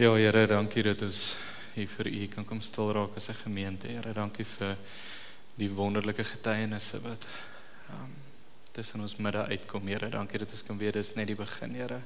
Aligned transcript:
Ja, 0.00 0.14
Here, 0.16 0.46
dankie 0.48 0.80
dat 0.80 1.02
ons 1.04 1.34
hier 1.74 1.88
vir 1.92 2.08
U 2.08 2.26
kan 2.32 2.46
kom 2.48 2.60
stil 2.64 2.88
raak 2.96 3.18
as 3.20 3.28
'n 3.28 3.34
gemeente. 3.34 3.86
Here, 3.86 4.12
dankie 4.16 4.44
vir 4.44 4.78
die 5.58 5.68
wonderlike 5.68 6.24
getuienisse 6.24 7.00
wat 7.02 7.26
um, 7.92 8.14
tussen 8.72 9.00
ons 9.00 9.16
midde 9.16 9.44
uitkom. 9.44 9.86
Here, 9.86 10.08
dankie 10.08 10.38
dat 10.38 10.52
ons 10.52 10.62
kan 10.62 10.78
weet 10.78 10.94
dis 10.94 11.12
net 11.14 11.26
die 11.26 11.36
begin, 11.36 11.74
Here. 11.74 12.00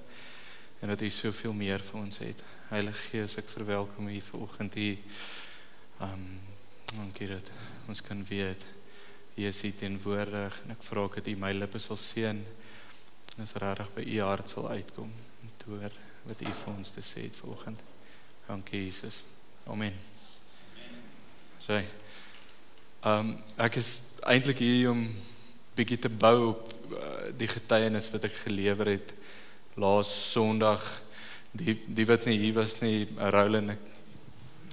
En 0.81 0.89
dat 0.89 1.01
U 1.01 1.11
soveel 1.11 1.53
meer 1.53 1.79
vir 1.79 2.01
ons 2.01 2.19
het. 2.19 2.43
Heilige 2.69 2.99
Gees, 3.11 3.37
ek 3.39 3.49
verwelkom 3.49 4.09
U 4.09 4.21
vanoggend 4.21 4.75
hier. 4.75 4.99
Um 6.01 6.41
dankie 6.97 7.29
dat 7.29 7.51
ons 7.87 8.03
kan 8.03 8.25
weet 8.27 8.65
U 9.37 9.43
is 9.47 9.61
hier 9.61 9.75
teenwoordig 9.75 10.61
en 10.65 10.71
ek 10.71 10.83
vra 10.83 11.07
dat 11.15 11.29
U 11.29 11.37
my 11.37 11.53
lippe 11.53 11.79
sal 11.79 11.97
seën. 11.97 12.43
Dis 13.37 13.55
regtig 13.55 13.95
by 13.95 14.03
U 14.03 14.19
hart 14.21 14.49
sal 14.49 14.69
uitkom. 14.69 15.13
Toe 15.63 15.79
wat 16.25 16.41
U 16.41 16.53
vir 16.61 16.73
ons 16.77 16.91
te 16.91 17.03
sê 17.05 17.27
het 17.27 17.37
vanoggend. 17.37 17.81
Dankie 18.47 18.85
Jesus. 18.85 19.23
Amen. 19.67 19.95
Sê. 21.61 21.81
Ehm 23.05 23.31
um, 23.31 23.33
ek 23.61 23.79
is 23.81 23.99
eintlik 24.25 24.61
hier 24.65 24.91
om 24.91 25.03
bietjie 25.77 25.99
te 25.99 26.09
bou 26.09 26.51
op 26.51 26.69
uh, 26.93 27.33
die 27.37 27.49
getuienis 27.49 28.09
wat 28.13 28.29
ek 28.29 28.37
gelewer 28.47 28.95
het 28.95 29.15
laas 29.81 30.13
Sondag. 30.33 30.85
Die 31.53 31.77
die 31.87 32.07
wat 32.09 32.25
nie 32.29 32.39
hier 32.39 32.57
was 32.57 32.79
nie, 32.81 33.09
Roland 33.35 33.77
ek 33.77 33.91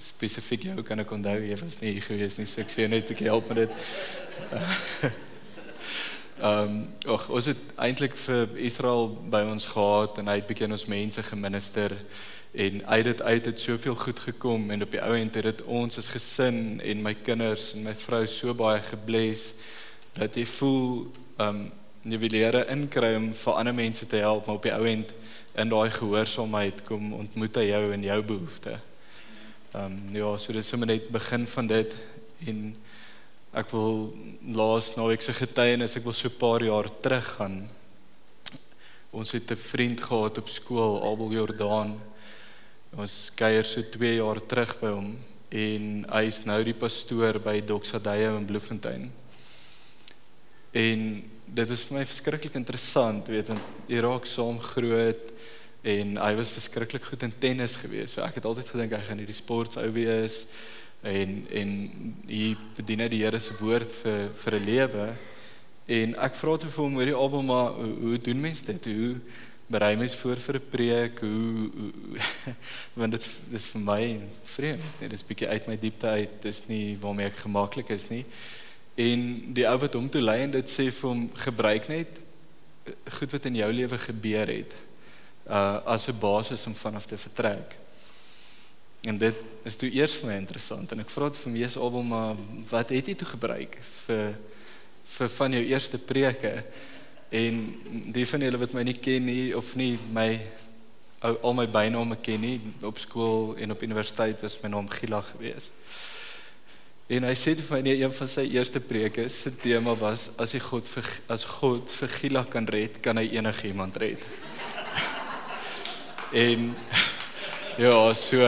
spesifiek 0.01 0.69
jou 0.71 0.83
kan 0.85 1.03
ek 1.03 1.11
onthou 1.13 1.37
jy 1.43 1.57
was 1.59 1.81
nie 1.81 1.95
hier 1.95 2.07
gewees 2.07 2.39
nie. 2.39 2.47
So 2.49 2.63
ek 2.63 2.71
sê 2.73 2.87
net 2.89 3.11
ek 3.11 3.25
help 3.27 3.51
met 3.51 3.65
dit. 3.65 5.21
Ehm 6.41 6.69
um, 7.05 7.11
ag 7.13 7.27
ons 7.29 7.45
het 7.45 7.59
eintlik 7.77 8.15
vir 8.17 8.55
Israel 8.65 9.11
by 9.29 9.43
ons 9.45 9.65
gehad 9.69 10.17
en 10.17 10.29
hy 10.31 10.39
het 10.39 10.47
bietjie 10.49 10.65
ons 10.73 10.87
mense 10.89 11.21
geminister 11.27 11.93
en 12.65 12.79
uit 12.85 13.03
dit 13.05 13.21
uit 13.21 13.45
het 13.45 13.59
soveel 13.61 13.95
goed 13.95 14.19
gekom 14.19 14.71
en 14.73 14.81
op 14.81 14.95
die 14.95 15.03
ou 15.05 15.11
end 15.13 15.37
het 15.37 15.45
dit 15.45 15.61
ons 15.69 16.01
as 16.01 16.09
gesin 16.09 16.79
en 16.81 17.03
my 17.05 17.13
kinders 17.13 17.67
en 17.75 17.85
my 17.85 17.93
vrou 17.93 18.23
so 18.25 18.55
baie 18.57 18.81
gebless 18.87 19.51
dat 20.17 20.33
jy 20.33 20.47
voel 20.55 20.87
ehm 21.37 21.61
um, 21.61 21.61
jy 22.09 22.17
wil 22.23 22.33
leer 22.33 22.57
inkry 22.73 23.11
om 23.19 23.29
vir 23.43 23.61
ander 23.61 23.77
mense 23.77 24.07
te 24.09 24.25
help 24.25 24.49
maar 24.49 24.57
op 24.57 24.65
die 24.65 24.73
ou 24.73 24.85
end 24.89 25.13
in 25.61 25.69
daai 25.69 25.93
gehoorsaamheid 25.93 26.81
kom 26.89 27.13
ontmoet 27.21 27.61
hy 27.61 27.67
jou 27.69 27.83
en 27.93 28.09
jou 28.09 28.21
behoeftes. 28.33 28.81
Ehm 29.75 29.93
um, 29.93 30.01
ja, 30.17 30.37
so 30.37 30.57
dit 30.57 30.65
is 30.65 30.73
sommer 30.73 30.89
net 30.89 31.13
begin 31.13 31.45
van 31.47 31.69
dit 31.69 31.95
en 32.47 32.65
Ek 33.51 33.67
wil 33.75 34.13
laas 34.55 34.93
naweek 34.95 35.19
se 35.25 35.33
getuienis, 35.35 35.97
ek 35.99 36.05
wil 36.07 36.15
so 36.15 36.29
'n 36.29 36.39
paar 36.39 36.63
jaar 36.63 36.87
terug 37.03 37.27
gaan. 37.35 37.67
Ons 39.11 39.31
het 39.31 39.51
'n 39.51 39.55
vriend 39.55 39.99
gehad 39.99 40.37
op 40.37 40.47
skool, 40.47 41.03
Abel 41.03 41.31
Jordaan. 41.31 41.99
Ons 42.95 43.29
kuier 43.35 43.65
so 43.65 43.81
2 43.81 44.15
jaar 44.15 44.39
terug 44.47 44.79
by 44.79 44.87
hom 44.87 45.17
en 45.49 46.05
hy 46.09 46.23
is 46.27 46.45
nou 46.45 46.63
die 46.63 46.73
pastoor 46.73 47.39
by 47.39 47.59
Doxadeyo 47.59 48.37
in 48.37 48.45
Bloemfontein. 48.45 49.11
En 50.71 51.23
dit 51.45 51.69
is 51.69 51.83
vir 51.83 51.97
my 51.97 52.05
verskriklik 52.05 52.55
interessant, 52.55 53.27
weet 53.27 53.47
jy, 53.47 53.57
hy 53.89 53.99
raak 53.99 54.25
saam 54.25 54.59
groot 54.59 55.31
en 55.83 56.17
hy 56.17 56.35
was 56.35 56.51
verskriklik 56.51 57.03
goed 57.03 57.23
in 57.23 57.33
tennis 57.39 57.75
gewees. 57.75 58.11
So 58.11 58.21
ek 58.21 58.35
het 58.35 58.45
altyd 58.45 58.67
gedink 58.69 58.93
hy 58.93 59.01
gaan 59.01 59.17
hierdie 59.17 59.35
sports 59.35 59.75
ou 59.75 59.91
wees 59.91 60.45
en 61.01 61.45
en 61.49 61.69
hy 62.27 62.55
bedien 62.77 63.07
die 63.09 63.23
Here 63.23 63.39
se 63.39 63.55
woord 63.59 63.91
vir 63.91 64.29
vir 64.43 64.55
'n 64.55 64.65
lewe. 64.65 65.07
En 65.85 66.15
ek 66.15 66.35
vra 66.35 66.57
toe 66.57 66.69
vir 66.69 66.83
hom 66.83 66.97
oor 66.97 67.05
die 67.05 67.21
album 67.23 67.45
maar 67.45 67.71
hoe, 67.73 67.93
hoe 68.01 68.21
doen 68.21 68.39
mense 68.39 68.65
dit? 68.65 68.85
Hoe 68.85 69.15
berei 69.67 69.95
mens 69.95 70.15
voor 70.15 70.35
vir 70.35 70.55
'n 70.55 70.69
preek? 70.69 71.19
Hoe, 71.19 71.69
hoe 71.73 71.91
want 72.99 73.11
dit 73.11 73.29
is 73.51 73.65
vir 73.65 73.81
my 73.81 74.19
vreemd. 74.43 74.99
Dit 74.99 75.13
is 75.13 75.25
bietjie 75.25 75.47
uit 75.47 75.67
my 75.67 75.77
diepte 75.77 76.07
uit. 76.07 76.29
Dis 76.41 76.67
nie 76.67 76.97
waarmee 77.01 77.25
ek 77.25 77.43
gemaklik 77.45 77.89
is 77.89 78.09
nie. 78.09 78.25
En 78.95 79.53
die 79.53 79.67
ou 79.67 79.77
wat 79.77 79.93
hom 79.93 80.09
toe 80.09 80.21
lei 80.21 80.41
en 80.43 80.51
dit 80.51 80.69
sê 80.69 80.91
vir 80.91 81.09
hom 81.09 81.29
gebruik 81.33 81.87
net 81.87 82.21
goed 83.17 83.31
wat 83.31 83.45
in 83.45 83.55
jou 83.55 83.71
lewe 83.73 83.97
gebeur 83.97 84.47
het 84.47 84.73
uh 85.49 85.81
as 85.85 86.07
'n 86.07 86.19
basis 86.19 86.65
om 86.65 86.75
vanaf 86.75 87.05
te 87.05 87.17
vertrek 87.17 87.80
En 89.01 89.17
dit 89.17 89.35
is 89.65 89.77
toe 89.81 89.89
eers 89.89 90.13
vir 90.21 90.29
my 90.29 90.37
interessant 90.37 90.91
en 90.93 91.01
ek 91.01 91.09
vra 91.09 91.29
dit 91.31 91.39
vir 91.41 91.53
mees 91.55 91.77
album 91.77 92.11
maar 92.13 92.41
wat 92.69 92.91
het 92.93 93.07
jy 93.09 93.15
toe 93.17 93.31
gebruik 93.33 93.77
vir 94.05 94.35
vir 95.11 95.31
van 95.35 95.55
jou 95.57 95.61
eerste 95.65 95.97
preke 95.97 96.51
en 97.33 97.57
die 98.13 98.25
van 98.29 98.45
julle 98.45 98.59
wat 98.61 98.75
my 98.77 98.83
nie 98.85 98.99
ken 99.01 99.25
nie 99.25 99.53
of 99.57 99.73
nie 99.79 99.95
my 100.13 100.27
al 101.21 101.53
my 101.57 101.65
byname 101.69 102.17
ken 102.21 102.41
nie 102.45 102.55
op 102.85 103.01
skool 103.01 103.55
en 103.57 103.73
op 103.73 103.83
universiteit 103.85 104.41
was 104.41 104.57
my 104.63 104.71
naam 104.73 104.89
Gila 104.89 105.21
gewees. 105.31 105.69
En 107.11 107.25
hy 107.27 107.33
sê 107.35 107.53
vir 107.57 107.75
my 107.75 107.81
nee, 107.85 107.97
een 108.01 108.13
van 108.15 108.29
sy 108.31 108.45
eerste 108.53 108.79
preke 108.81 109.27
se 109.29 109.51
tema 109.61 109.93
was 109.99 110.29
as 110.41 110.55
hy 110.55 110.61
God 110.63 110.89
vir 110.89 111.09
as 111.35 111.45
God 111.57 111.89
vir 111.97 112.13
Gila 112.19 112.45
kan 112.49 112.69
red, 112.69 113.01
kan 113.05 113.17
hy 113.21 113.27
enigiemand 113.37 113.97
red. 114.01 114.25
en 116.45 116.71
ja, 117.85 117.97
so 118.17 118.45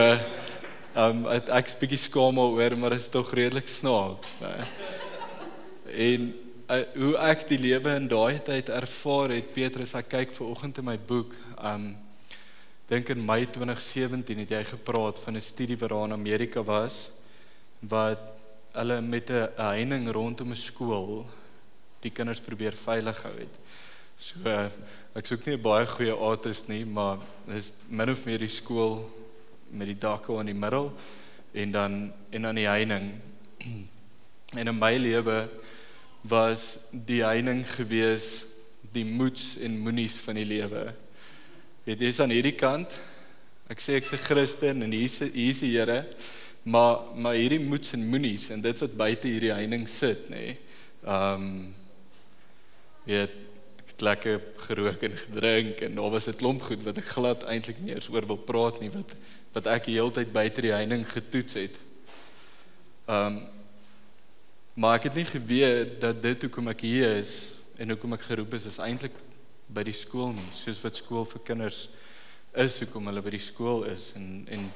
Ehm 0.94 1.24
um, 1.24 1.30
ek 1.34 1.72
is 1.72 1.74
bietjie 1.74 1.98
skaam 1.98 2.36
oor, 2.38 2.76
maar 2.78 2.94
dit 2.94 3.00
is 3.02 3.10
tog 3.10 3.32
redelik 3.34 3.66
snaaks, 3.66 4.36
né? 4.38 4.52
En 5.90 6.28
uh, 6.70 6.76
hoe 6.94 7.16
ek 7.32 7.42
die 7.48 7.58
lewe 7.58 7.96
in 7.98 8.06
daai 8.06 8.38
tyd 8.46 8.70
ervaar 8.70 9.34
het, 9.34 9.48
Petrus, 9.56 9.96
ek 9.98 10.12
kyk 10.12 10.36
ver 10.36 10.52
oggend 10.52 10.78
in 10.78 10.86
my 10.86 10.94
boek, 11.08 11.34
ehm 11.56 11.88
um, 11.88 11.88
dink 12.86 13.10
in 13.10 13.24
Mei 13.26 13.40
2017 13.48 14.44
het 14.44 14.54
jy 14.54 14.60
gepraat 14.68 15.18
van 15.24 15.34
'n 15.34 15.42
studie 15.42 15.78
wat 15.80 15.90
daar 15.90 16.04
in 16.04 16.14
Amerika 16.14 16.62
was 16.62 17.08
wat 17.80 18.20
hulle 18.76 19.00
met 19.00 19.30
'n 19.30 19.50
heining 19.56 20.06
rondom 20.12 20.52
'n 20.52 20.56
skool 20.56 21.26
die 22.06 22.14
kinders 22.14 22.40
probeer 22.40 22.72
veilig 22.72 23.22
hou 23.22 23.34
het. 23.34 23.54
So 24.18 24.38
uh, 24.46 24.70
ek 25.16 25.26
soek 25.26 25.46
nie 25.46 25.56
'n 25.56 25.62
baie 25.62 25.86
goeie 25.86 26.14
artist 26.14 26.68
nie, 26.68 26.84
maar 26.84 27.18
dis 27.46 27.72
min 27.88 28.10
of 28.10 28.24
meer 28.26 28.38
die 28.38 28.52
skool 28.62 29.23
met 29.74 29.90
die 29.90 29.98
dakke 29.98 30.38
in 30.40 30.50
die 30.52 30.56
middel 30.56 30.92
en 31.52 31.74
dan 31.74 32.12
en 32.30 32.48
dan 32.48 32.54
die 32.58 32.68
heining. 32.68 33.10
En 34.54 34.68
in 34.70 34.78
my 34.78 34.92
lewe 34.94 35.48
was 36.22 36.76
die 36.90 37.24
heining 37.24 37.64
gewees 37.66 38.44
die 38.94 39.04
moets 39.04 39.56
en 39.58 39.80
moenies 39.82 40.20
van 40.22 40.38
die 40.38 40.46
lewe. 40.46 40.84
Jy, 41.84 41.96
is 42.06 42.20
aan 42.22 42.30
hierdie 42.30 42.54
kant. 42.54 42.94
Ek 43.66 43.82
sê 43.82 43.96
ek's 43.98 44.12
'n 44.14 44.22
Christen 44.22 44.82
en 44.86 44.92
hier's 44.94 45.18
hier's 45.34 45.60
die 45.64 45.74
Here, 45.74 46.04
maar 46.62 47.02
maar 47.16 47.34
hierdie 47.34 47.58
moets 47.58 47.96
en 47.98 48.06
moenies 48.06 48.50
en 48.50 48.62
dit 48.62 48.78
wat 48.78 48.96
buite 48.96 49.28
hierdie 49.28 49.52
heining 49.52 49.88
sit, 49.88 50.30
nê. 50.30 50.36
Nee, 50.36 50.58
ehm 51.04 51.42
um, 51.42 51.74
weet 53.04 53.43
lekker 54.04 54.40
gerook 54.66 55.02
en 55.06 55.16
gedrink 55.18 55.80
en 55.86 55.96
daar 55.98 56.12
was 56.12 56.28
'n 56.28 56.36
klomp 56.36 56.62
goed 56.62 56.82
wat 56.84 56.98
ek 56.98 57.12
glad 57.16 57.42
eintlik 57.48 57.80
nie 57.80 57.94
eens 57.94 58.08
oor 58.08 58.26
wil 58.26 58.40
praat 58.50 58.80
nie 58.80 58.90
wat 58.90 59.16
wat 59.52 59.66
ek 59.66 59.84
die 59.86 59.96
hele 59.98 60.10
tyd 60.10 60.32
buite 60.32 60.60
die 60.60 60.74
heining 60.74 61.04
getoets 61.08 61.54
het. 61.54 61.78
Um 63.06 63.42
maar 64.74 64.96
ek 64.98 65.06
het 65.06 65.14
nie 65.14 65.24
geweet 65.24 66.00
dat 66.00 66.22
dit 66.22 66.42
hoekom 66.42 66.68
ek 66.68 66.80
hier 66.80 67.16
is 67.16 67.34
en 67.78 67.88
hoekom 67.88 68.12
ek 68.16 68.26
geroep 68.26 68.54
is 68.54 68.66
is 68.66 68.80
eintlik 68.82 69.14
by 69.70 69.84
die 69.86 69.94
skool 69.94 70.32
nie, 70.34 70.50
soos 70.52 70.80
wat 70.82 70.96
skool 70.98 71.24
vir 71.24 71.42
kinders 71.46 71.88
is, 72.54 72.80
hoekom 72.82 73.06
hulle 73.06 73.22
by 73.22 73.30
die 73.30 73.42
skool 73.42 73.84
is 73.90 74.12
en 74.18 74.46
en 74.50 74.66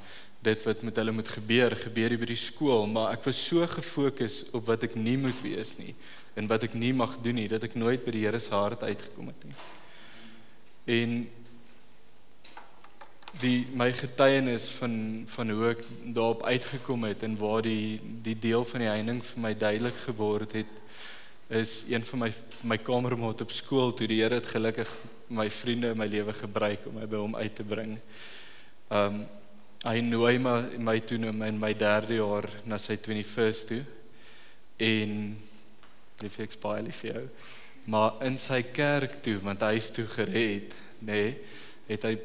dit 0.47 0.65
wat 0.65 0.83
met 0.87 0.97
hulle 0.97 1.13
moet 1.13 1.29
gebeur, 1.29 1.75
gebeur 1.77 2.15
by 2.19 2.29
die 2.31 2.39
skool, 2.39 2.87
maar 2.87 3.11
ek 3.17 3.25
was 3.27 3.41
so 3.43 3.67
gefokus 3.67 4.45
op 4.55 4.69
wat 4.71 4.87
ek 4.87 4.95
nie 4.95 5.17
moet 5.19 5.43
wees 5.43 5.75
nie 5.81 5.97
en 6.39 6.47
wat 6.51 6.69
ek 6.69 6.77
nie 6.79 6.95
mag 6.95 7.19
doen 7.23 7.39
nie, 7.41 7.49
dat 7.51 7.67
ek 7.67 7.75
nooit 7.75 8.05
by 8.07 8.15
die 8.15 8.25
Here 8.27 8.41
se 8.41 8.55
hart 8.55 8.85
uitgekom 8.87 9.33
het 9.33 9.49
nie. 9.49 9.59
En 10.99 11.19
die 13.43 13.67
my 13.77 13.91
getuienis 13.95 14.71
van 14.79 14.95
van 15.31 15.51
hoe 15.53 15.71
ek 15.75 15.83
daarop 16.17 16.43
uitgekom 16.49 17.05
het 17.07 17.23
en 17.27 17.37
waar 17.39 17.63
die 17.63 18.01
die 18.25 18.37
deel 18.39 18.65
van 18.67 18.83
die 18.83 18.91
heining 18.91 19.21
vir 19.23 19.43
my 19.45 19.53
duidelik 19.55 19.99
geword 20.07 20.57
het 20.57 20.81
is 21.49 21.85
een 21.89 22.05
van 22.05 22.25
my 22.25 22.31
my 22.73 22.79
kamermaat 22.79 23.45
op 23.45 23.53
skool 23.55 23.93
toe 23.95 24.09
die 24.11 24.23
Here 24.23 24.41
het 24.41 24.47
gelukkig 24.47 24.91
my 25.29 25.47
vriende 25.51 25.93
in 25.93 26.01
my 26.01 26.09
lewe 26.09 26.33
gebruik 26.33 26.87
om 26.89 26.99
my 26.99 27.07
by 27.07 27.21
hom 27.21 27.37
uit 27.37 27.55
te 27.55 27.65
bring. 27.65 27.99
Um 28.91 29.23
hy 29.85 30.01
nooi 30.03 30.39
my 30.43 30.57
my 30.79 30.99
toe 31.01 31.21
in 31.21 31.39
my, 31.39 31.51
my 31.55 31.73
derde 31.79 32.19
jaar 32.19 32.49
na 32.67 32.79
sy 32.83 32.97
21st 32.99 33.69
toe 33.71 33.83
en 34.83 35.37
lief 36.23 36.39
ek 36.43 36.57
baie 36.63 36.83
lief 36.83 37.03
vir 37.05 37.13
jou. 37.13 37.25
Maar 37.89 38.19
in 38.27 38.37
sy 38.41 38.63
kerk 38.75 39.21
toe 39.25 39.39
want 39.45 39.63
hy 39.65 39.75
is 39.81 39.91
toe 39.95 40.07
gered, 40.07 40.75
nê, 41.01 41.13
nee, 41.13 41.31
het 41.89 42.05
hy 42.05 42.17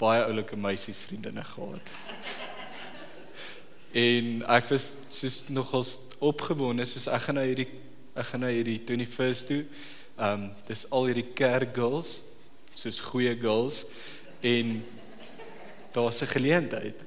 baie 0.00 0.24
oulike 0.24 0.56
meisies 0.56 1.02
vriendinne 1.06 1.44
gehad. 1.44 1.90
en 4.06 4.30
ek 4.56 4.70
was 4.72 4.86
soos 5.12 5.44
nogals 5.52 5.98
opgewonde 6.22 6.86
soos 6.88 7.10
ek 7.12 7.26
gaan 7.26 7.40
na 7.40 7.44
hierdie 7.46 7.68
ek 8.12 8.28
gaan 8.28 8.44
na 8.44 8.50
hierdie 8.52 8.80
21st 8.84 9.48
toe. 9.50 9.62
Ehm 10.16 10.42
um, 10.42 10.48
dis 10.68 10.84
al 10.92 11.08
hierdie 11.08 11.30
kerk 11.36 11.76
girls, 11.76 12.18
soos 12.76 13.00
goeie 13.10 13.32
girls 13.40 13.82
en 14.40 14.82
daar's 15.92 16.22
'n 16.22 16.34
geleentheid. 16.34 16.98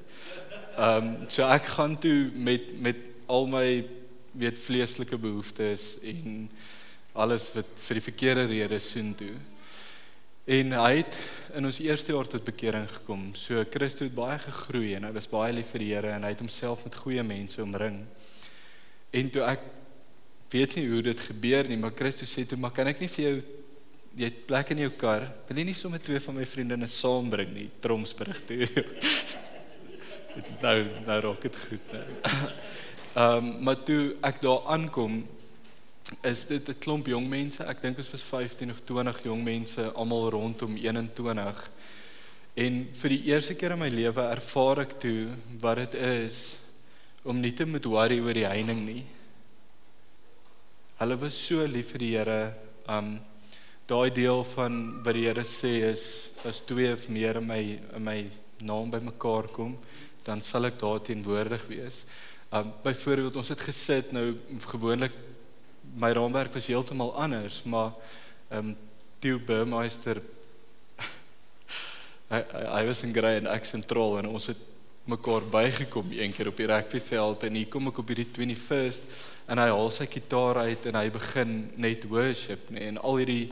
Ehm 0.77 1.03
um, 1.03 1.29
so 1.29 1.45
ek 1.47 1.65
gaan 1.77 1.99
toe 1.99 2.31
met 2.33 2.79
met 2.81 2.97
al 3.25 3.47
my 3.47 3.85
weet 4.37 4.59
vleeslike 4.59 5.17
behoeftes 5.17 5.95
en 6.03 6.49
alles 7.15 7.49
wat 7.55 7.69
vir 7.87 7.99
die 7.99 8.07
verkeerde 8.09 8.45
redes 8.51 8.89
soen 8.91 9.13
toe. 9.15 9.33
En 10.45 10.75
hy 10.77 10.91
het 10.99 11.15
in 11.57 11.65
ons 11.65 11.79
eerste 11.81 12.13
jaar 12.13 12.27
tot 12.29 12.45
bekering 12.45 12.85
gekom. 12.99 13.31
So 13.33 13.63
Christus 13.71 14.11
het 14.11 14.17
baie 14.17 14.37
gegroei 14.43 14.93
en 14.97 15.07
hy 15.07 15.13
was 15.15 15.29
baie 15.31 15.55
lief 15.55 15.71
vir 15.73 15.81
die 15.81 15.93
Here 15.93 16.11
en 16.13 16.27
hy 16.27 16.33
het 16.35 16.43
homself 16.43 16.83
met 16.85 16.97
goeie 17.01 17.23
mense 17.25 17.63
omring. 17.63 18.03
En 19.15 19.31
toe 19.33 19.41
ek 19.47 19.63
weet 20.53 20.75
nie 20.77 20.85
hoe 20.91 21.01
dit 21.07 21.23
gebeur 21.31 21.65
nie, 21.69 21.79
maar 21.81 21.95
Christus 21.97 22.29
sê 22.35 22.45
toe, 22.45 22.57
"Maar 22.57 22.71
kan 22.71 22.87
ek 22.87 22.99
nie 22.99 23.09
vir 23.09 23.25
jou 23.25 23.41
jy 24.15 24.23
het 24.23 24.45
plek 24.47 24.69
in 24.69 24.77
jou 24.77 24.89
kar? 24.89 25.33
Wil 25.47 25.57
jy 25.57 25.63
nie 25.63 25.73
sommer 25.73 25.99
twee 25.99 26.19
van 26.19 26.35
my 26.35 26.45
vriendinne 26.45 26.87
saambring 26.87 27.53
nie, 27.53 27.69
Tromsburg 27.81 28.45
toe?" 28.45 28.67
nou 30.65 30.85
nou 31.07 31.19
raak 31.21 31.41
dit 31.41 31.55
goed 31.55 31.93
nou. 31.93 32.05
Ehm 33.15 33.45
um, 33.45 33.63
maar 33.63 33.77
toe 33.87 34.15
ek 34.27 34.41
daar 34.43 34.65
aankom 34.67 35.21
is 36.27 36.45
dit 36.45 36.69
'n 36.69 36.79
klomp 36.79 37.07
jong 37.07 37.29
mense. 37.29 37.63
Ek 37.63 37.81
dink 37.81 37.97
ons 37.97 38.11
was 38.11 38.23
15 38.23 38.69
of 38.69 38.81
20 38.83 39.23
jong 39.23 39.43
mense 39.43 39.91
almal 39.93 40.29
rondom 40.29 40.75
21. 40.75 41.71
En 42.55 42.87
vir 42.91 43.09
die 43.09 43.23
eerste 43.31 43.55
keer 43.55 43.71
in 43.71 43.79
my 43.79 43.87
lewe 43.87 44.21
ervaar 44.21 44.79
ek 44.79 44.99
toe 44.99 45.29
wat 45.61 45.77
dit 45.77 45.93
is 45.93 46.57
om 47.23 47.39
nie 47.39 47.53
te 47.53 47.65
moet 47.65 47.85
worry 47.85 48.19
oor 48.19 48.33
die 48.33 48.47
heining 48.47 48.85
nie. 48.85 49.05
Hulle 50.99 51.15
was 51.15 51.47
so 51.47 51.65
lief 51.65 51.91
vir 51.91 51.99
die 51.99 52.17
Here. 52.17 52.53
Um 52.87 53.21
daai 53.87 54.11
deel 54.11 54.43
van 54.43 55.03
wat 55.03 55.13
die 55.13 55.27
Here 55.29 55.43
sê 55.43 55.93
is 55.93 56.31
as 56.43 56.61
twee 56.61 56.91
of 56.91 57.07
meer 57.07 57.37
in 57.37 57.47
my 57.47 57.79
in 57.95 58.03
my 58.03 58.29
naam 58.59 58.91
bymekaar 58.91 59.47
kom, 59.47 59.77
dan 60.25 60.41
sal 60.41 60.65
ek 60.65 60.79
daar 60.79 60.99
teenwoordig 60.99 61.67
wees. 61.67 62.03
Um 62.55 62.71
byvoorbeeld 62.83 63.35
ons 63.35 63.49
het 63.51 63.59
gesit 63.59 64.11
nou 64.15 64.29
gewoonlik 64.69 65.11
my 65.99 66.11
raamwerk 66.15 66.53
was 66.53 66.67
heeltemal 66.71 67.11
anders, 67.15 67.63
maar 67.63 67.91
ehm 68.49 68.69
um, 68.69 68.77
Theo 69.19 69.39
Burmeister 69.39 70.21
hy, 72.31 72.39
hy 72.39 72.63
hy 72.75 72.83
was 72.87 73.01
in 73.03 73.13
grey 73.15 73.39
en 73.39 73.49
ek 73.51 73.65
sentraal 73.65 74.19
en 74.19 74.29
ons 74.29 74.47
het 74.51 74.61
mekaar 75.09 75.47
bygekom 75.51 76.11
een 76.13 76.33
keer 76.33 76.51
op 76.51 76.59
die 76.59 76.67
rugbyveld 76.69 77.43
en 77.47 77.57
hier 77.59 77.69
kom 77.71 77.89
ek 77.89 77.99
op 78.03 78.11
hierdie 78.11 78.27
21st 78.27 79.09
en 79.51 79.61
hy 79.61 79.67
haal 79.71 79.91
sy 79.93 80.07
kitaar 80.09 80.61
uit 80.65 80.87
en 80.89 80.99
hy 80.99 81.09
begin 81.13 81.53
net 81.81 82.05
worship 82.11 82.69
nee, 82.69 82.87
en 82.91 83.01
al 83.01 83.21
hierdie 83.23 83.51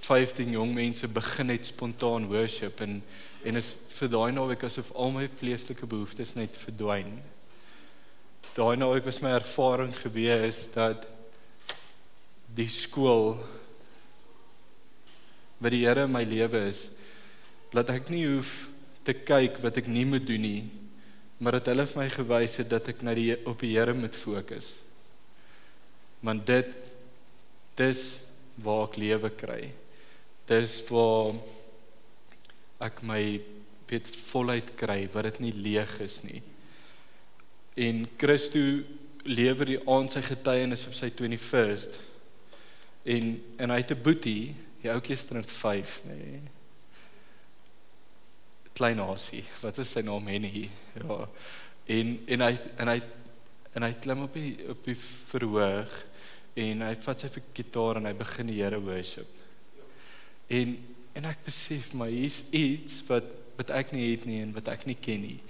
15 0.00 0.54
jong 0.56 0.74
mense 0.74 1.08
begin 1.08 1.52
net 1.52 1.68
spontaan 1.68 2.28
worship 2.30 2.80
en 2.84 3.00
en 3.44 3.56
is 3.56 3.74
vir 3.96 4.10
daai 4.12 4.32
naweek 4.36 4.66
asof 4.68 4.90
al 4.92 5.14
my 5.14 5.28
vleeslike 5.40 5.86
behoeftes 5.88 6.34
net 6.36 6.56
verdwyn. 6.60 7.14
Daai 8.50 8.74
naweek 8.74 9.04
was 9.06 9.20
my 9.22 9.30
ervaring 9.36 9.92
gewees 9.94 10.64
dat 10.74 11.04
die 12.50 12.66
skool 12.66 13.36
wat 15.62 15.70
die 15.70 15.84
Here 15.84 16.08
in 16.08 16.10
my 16.10 16.24
lewe 16.26 16.64
is 16.66 16.88
dat 17.70 17.92
ek 17.94 18.10
nie 18.10 18.24
hoef 18.26 18.66
te 19.06 19.14
kyk 19.14 19.60
wat 19.62 19.78
ek 19.78 19.86
nie 19.86 20.02
moet 20.08 20.26
doen 20.26 20.42
nie 20.42 20.62
maar 21.38 21.60
dat 21.60 21.70
hulle 21.70 21.86
vir 21.92 22.02
my 22.02 22.08
gewys 22.10 22.58
het 22.60 22.72
dat 22.74 22.90
ek 22.90 23.06
na 23.06 23.14
die 23.16 23.30
op 23.48 23.62
die 23.62 23.72
Here 23.76 23.94
moet 23.96 24.18
fokus. 24.18 24.74
Want 26.26 26.42
dit 26.50 26.74
dis 27.78 28.02
waar 28.60 28.90
ek 28.90 28.98
lewe 29.00 29.30
kry. 29.30 29.62
Dis 30.50 30.80
waar 30.90 31.38
ek 32.90 33.00
my 33.06 33.22
weet 33.88 34.10
voluit 34.10 34.74
kry 34.76 35.04
wat 35.14 35.30
dit 35.30 35.46
nie 35.46 35.54
leeg 35.54 36.00
is 36.02 36.24
nie 36.26 36.42
en 37.74 38.08
Christo 38.16 38.58
lewer 39.24 39.66
die 39.66 39.80
aand 39.88 40.12
sy 40.12 40.22
getuienis 40.22 40.86
op 40.86 40.94
sy 40.94 41.10
21st 41.10 41.98
En 43.02 43.44
en 43.56 43.70
hy 43.70 43.76
het 43.76 43.90
'n 43.90 44.02
boetie, 44.02 44.54
die 44.80 44.90
ouetjie 44.90 45.14
is 45.14 45.24
5, 45.46 46.00
nê. 46.04 46.14
Nee. 46.14 46.40
Klein 48.72 49.00
Asie, 49.00 49.44
wat 49.60 49.78
is 49.78 49.90
sy 49.90 50.00
naam 50.00 50.26
Henny? 50.26 50.70
Ja. 50.94 51.28
En 51.84 52.20
en 52.26 52.40
hy 52.40 52.58
en 52.76 52.88
hy 52.88 53.02
en 53.72 53.82
hy 53.82 53.92
klim 53.92 54.22
op 54.22 54.32
die 54.32 54.68
op 54.68 54.84
die 54.84 54.96
verhoog 54.96 56.04
en 56.54 56.80
hy 56.82 56.94
vat 56.94 57.20
sy 57.20 57.28
gitaar 57.54 57.96
en 57.96 58.04
hy 58.04 58.12
begin 58.12 58.46
die 58.46 58.62
Here 58.62 58.80
worship. 58.80 59.28
En 60.46 60.78
en 61.12 61.24
ek 61.24 61.44
besef 61.44 61.92
maar 61.92 62.08
hier's 62.08 62.44
iets 62.50 63.06
wat 63.06 63.24
wat 63.56 63.70
ek 63.70 63.92
nie 63.92 64.10
het 64.10 64.24
nie 64.24 64.40
en 64.42 64.52
wat 64.52 64.68
ek 64.68 64.86
nie 64.86 64.96
ken 65.00 65.20
nie. 65.20 65.40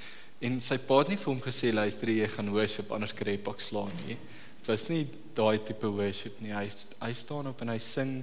En 0.41 0.57
sy 0.65 0.79
pa 0.81 1.03
het 1.03 1.11
nie 1.13 1.19
vir 1.21 1.29
hom 1.29 1.41
gesê 1.45 1.69
luister 1.75 2.09
jy 2.09 2.29
gaan 2.33 2.49
worship 2.55 2.93
anders 2.97 3.13
kry 3.17 3.35
jy 3.37 3.43
pak 3.45 3.61
slaan 3.61 3.93
nie. 4.07 4.17
Dit 4.61 4.71
was 4.73 4.87
nie 4.89 5.03
daai 5.37 5.61
tipe 5.69 5.91
worship 5.93 6.41
nie. 6.41 6.55
Hy 6.57 6.65
hy 7.05 7.13
staan 7.17 7.51
op 7.51 7.61
en 7.61 7.75
hy 7.75 7.77
sing 7.85 8.23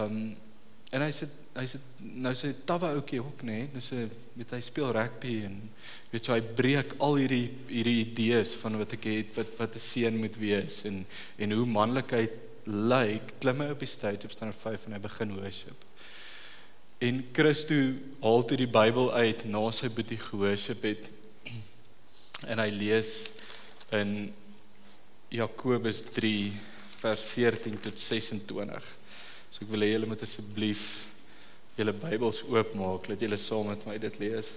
um 0.00 0.18
en 0.94 1.02
hy 1.02 1.10
sê 1.14 1.28
hy 1.56 1.64
sê 1.70 1.78
nou 2.24 2.32
sê 2.38 2.50
tawe 2.66 2.90
ouetjie 2.96 3.22
ook 3.22 3.46
nê. 3.46 3.60
Nou 3.70 3.82
sê 3.82 4.08
weet 4.34 4.56
hy 4.56 4.60
speel 4.66 4.90
rugby 4.96 5.36
en 5.46 5.56
weet 6.10 6.26
jy 6.26 6.34
hy 6.34 6.44
breek 6.58 6.94
al 7.06 7.18
hierdie 7.22 7.46
hierdie 7.70 7.96
idees 8.02 8.58
van 8.62 8.78
wat 8.82 8.98
ek 8.98 9.06
het 9.12 9.38
wat 9.38 9.56
wat 9.60 9.78
'n 9.78 9.86
seun 9.86 10.18
moet 10.18 10.38
wees 10.42 10.82
en 10.90 11.04
en 11.38 11.58
hoe 11.58 11.66
manlikheid 11.66 12.34
lyk. 12.66 13.36
Klim 13.38 13.62
hy 13.62 13.70
op 13.70 13.86
die 13.86 13.94
stage 13.94 14.26
op 14.26 14.34
staan 14.34 14.50
op 14.50 14.58
5 14.58 14.86
en 14.86 14.98
hy 14.98 14.98
begin 14.98 15.38
worship. 15.38 15.78
En 16.98 17.22
Christo 17.32 17.76
haal 18.22 18.44
toe 18.44 18.56
die 18.56 18.72
Bybel 18.72 19.12
uit 19.12 19.44
na 19.44 19.70
sy 19.70 19.90
boetie 19.92 20.18
gehoorship 20.18 20.82
het 20.82 21.10
en 22.44 22.60
hy 22.60 22.68
lees 22.74 23.12
in 23.96 24.12
Jakobus 25.32 26.02
3 26.12 26.52
vers 27.00 27.24
14 27.32 27.80
tot 27.88 27.98
26. 28.00 28.92
So 29.50 29.64
ek 29.64 29.72
wil 29.72 29.86
hê 29.86 29.94
julle 29.94 30.10
moet 30.10 30.24
asseblief 30.26 30.84
julle 31.76 31.96
Bybels 31.96 32.42
oopmaak 32.48 33.08
dat 33.12 33.24
julle 33.24 33.40
saam 33.40 33.72
met 33.72 33.88
my 33.88 33.96
dit 34.00 34.20
lees. 34.20 34.52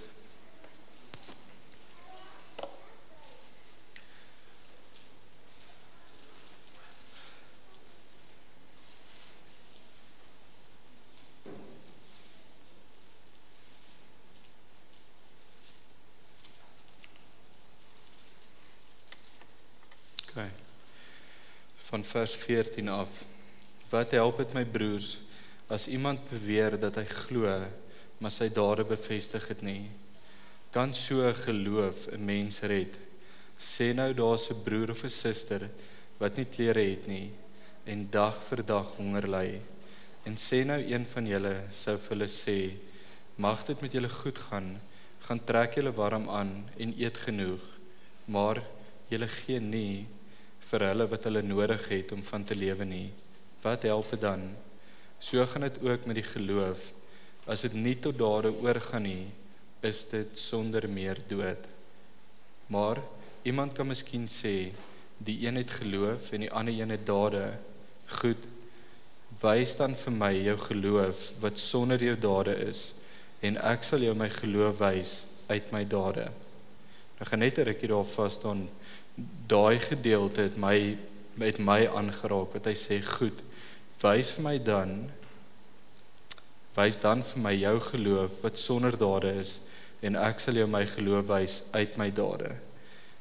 van 21.90 21.99
vers 22.10 22.34
14 22.34 22.88
af. 22.88 23.22
Wat 23.90 24.14
help 24.18 24.40
dit 24.42 24.54
my 24.54 24.64
broers 24.66 25.18
as 25.70 25.86
iemand 25.86 26.24
beweer 26.30 26.74
dat 26.80 26.96
hy 26.98 27.04
glo, 27.06 27.52
maar 28.18 28.34
sy 28.34 28.48
dade 28.50 28.86
bevestig 28.88 29.46
dit 29.52 29.62
nie? 29.66 29.84
Kan 30.74 30.94
so 30.94 31.30
geloof 31.44 32.08
'n 32.10 32.24
mens 32.24 32.60
red? 32.66 32.98
Sê 33.58 33.94
nou 33.94 34.10
daar's 34.14 34.50
'n 34.50 34.62
broer 34.62 34.90
of 34.90 35.04
'n 35.04 35.10
suster 35.10 35.70
wat 36.18 36.36
nie 36.36 36.44
klere 36.44 36.82
het 36.90 37.06
nie 37.06 37.30
en 37.86 38.10
dag 38.10 38.36
vir 38.48 38.62
dag 38.66 38.96
honger 38.96 39.26
ly. 39.28 39.60
En 40.24 40.34
sê 40.36 40.64
nou 40.64 40.80
een 40.82 41.06
van 41.06 41.26
julle 41.26 41.54
sou 41.72 41.96
vir 41.96 42.16
hulle 42.16 42.28
sê: 42.28 42.76
"Mag 43.36 43.64
dit 43.64 43.80
met 43.80 43.92
julle 43.92 44.08
goed 44.08 44.38
gaan. 44.38 44.80
Gaan 45.20 45.44
trek 45.44 45.74
julle 45.74 45.92
warm 45.92 46.28
aan 46.28 46.68
en 46.78 46.94
eet 46.98 47.16
genoeg." 47.16 47.62
Maar 48.26 48.62
julle 49.08 49.28
gee 49.28 49.60
nie 49.60 50.06
vir 50.70 50.86
hulle 50.86 51.06
wat 51.10 51.26
hulle 51.26 51.42
nodig 51.42 51.88
het 51.90 52.12
om 52.14 52.22
van 52.22 52.44
te 52.46 52.54
lewe 52.54 52.86
nie. 52.86 53.08
Wat 53.62 53.82
help 53.88 54.10
dit 54.14 54.22
dan? 54.22 54.44
So 55.18 55.44
gaan 55.46 55.66
dit 55.66 55.80
ook 55.82 56.06
met 56.06 56.20
die 56.20 56.26
geloof. 56.26 56.92
As 57.50 57.64
dit 57.66 57.74
nie 57.74 57.96
tot 57.98 58.18
dade 58.18 58.52
oorgaan 58.62 59.04
nie, 59.08 59.26
is 59.82 60.04
dit 60.12 60.38
sonder 60.38 60.86
meer 60.88 61.18
dood. 61.28 61.66
Maar 62.70 63.00
iemand 63.42 63.74
kan 63.74 63.88
miskien 63.90 64.28
sê 64.30 64.70
die 65.18 65.40
een 65.46 65.58
het 65.60 65.70
geloof 65.80 66.30
en 66.32 66.46
die 66.46 66.52
ander 66.52 66.76
een 66.76 66.94
het 66.94 67.06
dade. 67.06 67.44
Goed. 68.20 68.46
Wys 69.40 69.76
dan 69.76 69.96
vir 69.96 70.14
my 70.14 70.32
jou 70.36 70.56
geloof 70.68 71.24
wat 71.42 71.58
sonder 71.58 72.02
jou 72.02 72.16
dade 72.20 72.54
is 72.68 72.90
en 73.46 73.56
ek 73.64 73.84
sal 73.86 74.04
jou 74.04 74.14
my 74.14 74.28
geloof 74.30 74.78
wys 74.80 75.12
uit 75.48 75.70
my 75.74 75.84
dade. 75.88 76.28
Ek 77.20 77.28
gaan 77.28 77.42
net 77.44 77.58
'n 77.58 77.68
rukkie 77.68 77.88
daar 77.88 78.04
vas 78.04 78.34
staan 78.34 78.68
daai 79.50 79.80
gedeelte 79.82 80.48
het 80.48 80.56
my 80.56 80.96
met 81.40 81.58
my 81.58 81.86
aangeraak 81.86 82.54
wat 82.56 82.68
hy 82.68 82.76
sê 82.76 83.00
goed 83.04 83.42
wys 84.02 84.30
vir 84.36 84.44
my 84.44 84.56
dan 84.58 84.94
wys 86.76 87.00
dan 87.02 87.24
vir 87.26 87.42
my 87.42 87.52
jou 87.56 87.76
geloof 87.90 88.40
wat 88.44 88.58
sonder 88.58 88.96
dade 88.96 89.32
is 89.40 89.58
en 90.06 90.16
ek 90.16 90.40
sal 90.40 90.56
jou 90.56 90.68
my 90.70 90.84
geloof 90.88 91.26
wys 91.28 91.56
uit 91.76 91.96
my 92.00 92.08
dade. 92.14 92.54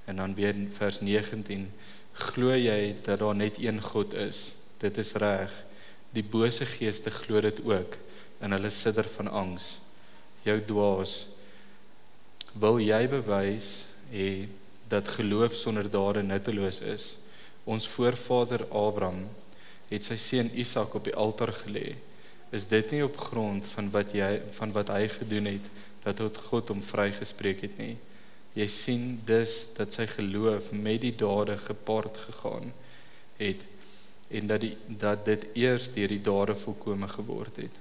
En 0.07 0.21
dan 0.21 0.35
weer 0.35 0.55
in 0.55 0.69
vers 0.71 1.01
19 1.03 1.65
glo 2.29 2.55
jy 2.55 2.95
dat 3.03 3.19
daar 3.19 3.35
net 3.35 3.59
een 3.61 3.81
God 3.83 4.13
is? 4.13 4.51
Dit 4.79 4.97
is 4.97 5.13
reg. 5.19 5.51
Die 6.15 6.23
bose 6.23 6.65
geeste 6.65 7.11
glo 7.11 7.41
dit 7.43 7.59
ook 7.65 7.97
en 8.39 8.55
hulle 8.55 8.71
sidder 8.71 9.07
van 9.17 9.27
angs. 9.27 9.75
Jou 10.47 10.57
dwaas 10.65 11.25
Wil 12.57 12.79
jy 12.81 13.03
bewys 13.11 13.67
hê 14.09 14.47
dat 14.89 15.07
geloof 15.19 15.53
sonder 15.53 15.89
dade 15.89 16.23
nutteloos 16.23 16.81
is? 16.81 17.15
Ons 17.69 17.87
voorvader 17.87 18.65
Abraham 18.73 19.27
het 19.89 20.05
sy 20.05 20.17
seun 20.17 20.51
Isak 20.57 20.95
op 20.97 21.05
die 21.05 21.15
altaar 21.15 21.53
gelê. 21.53 21.93
Is 22.53 22.67
dit 22.69 22.91
nie 22.93 23.03
op 23.05 23.17
grond 23.17 23.67
van 23.75 23.89
wat 23.93 24.13
jy 24.17 24.29
van 24.57 24.73
wat 24.73 24.89
hy 24.93 25.05
gedoen 25.13 25.51
het 25.51 25.69
dat 26.05 26.37
God 26.49 26.71
hom 26.73 26.81
vrygespreek 26.81 27.61
het 27.67 27.77
nie? 27.81 27.95
Jy 28.57 28.67
sien 28.73 29.03
dus 29.25 29.67
dat 29.77 29.93
sy 29.93 30.07
geloof 30.09 30.71
met 30.73 31.03
die 31.05 31.13
dade 31.15 31.57
gepaard 31.61 32.17
gegaan 32.17 32.71
het 33.37 33.61
en 34.29 34.49
dat 34.49 34.61
die 34.65 34.73
dat 34.87 35.25
dit 35.25 35.45
eers 35.57 35.89
deur 35.93 36.09
die 36.11 36.21
dade 36.25 36.55
volkome 36.57 37.07
geword 37.09 37.61
het. 37.61 37.77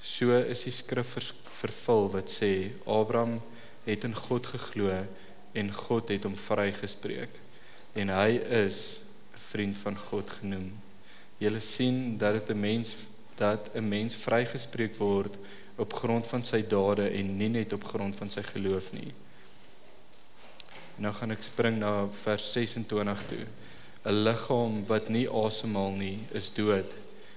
So 0.00 0.36
is 0.36 0.64
die 0.68 0.72
skrif 0.72 1.16
vers, 1.16 1.32
vervul 1.60 2.10
wat 2.12 2.32
sê 2.32 2.72
Abraham 2.84 3.38
het 3.86 4.04
in 4.04 4.16
God 4.16 4.48
geglo 4.52 4.92
en 5.56 5.72
God 5.72 6.12
het 6.12 6.26
hom 6.28 6.36
vrygespreek 6.36 7.42
en 7.96 8.12
hy 8.12 8.40
is 8.60 9.00
'n 9.34 9.40
vriend 9.50 9.76
van 9.78 9.96
God 9.98 10.30
genoem. 10.30 10.72
Jy 11.38 11.60
sien 11.60 12.18
dat 12.18 12.32
dit 12.32 12.50
'n 12.50 12.60
mens 12.60 12.90
dat 13.36 13.70
'n 13.74 13.88
mens 13.88 14.14
vrygespreek 14.14 14.96
word 14.96 15.36
op 15.76 15.92
grond 15.92 16.26
van 16.26 16.44
sy 16.44 16.62
dade 16.66 17.08
en 17.08 17.36
nie 17.36 17.48
net 17.48 17.72
op 17.72 17.84
grond 17.84 18.16
van 18.16 18.30
sy 18.30 18.42
geloof 18.42 18.92
nie. 18.92 19.12
Nou 20.96 21.12
gaan 21.14 21.30
ek 21.30 21.42
spring 21.42 21.78
na 21.78 22.08
vers 22.08 22.52
26 22.52 23.26
toe. 23.28 23.44
'n 24.04 24.22
Liggaam 24.22 24.86
wat 24.86 25.08
nie 25.08 25.28
asemhaal 25.28 25.92
nie, 25.92 26.18
is 26.32 26.52
dood. 26.52 26.92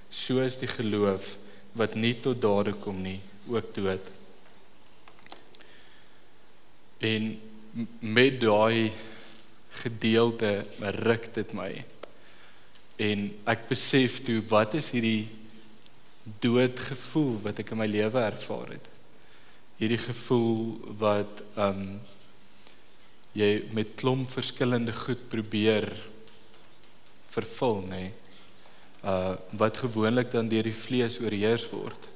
So 0.09 0.39
is 0.39 0.57
die 0.57 0.67
geloof 0.67 1.37
wat 1.71 1.95
nie 1.95 2.13
tot 2.19 2.41
dade 2.41 2.73
kom 2.73 3.01
nie, 3.01 3.19
ook 3.47 3.73
dood. 3.73 4.05
En 6.99 7.41
met 7.99 8.39
daai 8.41 8.91
gedeelte 9.81 10.65
ruk 11.05 11.29
dit 11.33 11.53
my. 11.53 11.71
En 12.99 13.25
ek 13.47 13.67
besef 13.69 14.19
toe 14.25 14.41
wat 14.51 14.75
is 14.79 14.91
hierdie 14.95 15.29
dood 16.43 16.79
gevoel 16.89 17.37
wat 17.45 17.61
ek 17.63 17.73
in 17.73 17.81
my 17.81 17.87
lewe 17.89 18.21
ervaar 18.21 18.73
het. 18.75 18.87
Hierdie 19.79 20.01
gevoel 20.01 20.77
wat 21.01 21.43
ehm 21.55 21.83
um, 21.83 21.99
jy 23.37 23.49
met 23.77 23.91
klomp 23.95 24.25
verskillende 24.33 24.91
goed 24.91 25.19
probeer 25.29 25.85
vervul, 27.29 27.83
nê. 27.85 27.99
Nee. 28.09 28.13
Uh 29.05 29.35
wat 29.61 29.77
gewoonlik 29.77 30.31
dan 30.33 30.49
deur 30.51 30.65
die 30.67 30.75
vlees 30.75 31.19
oorheers 31.21 31.69
word. 31.71 32.07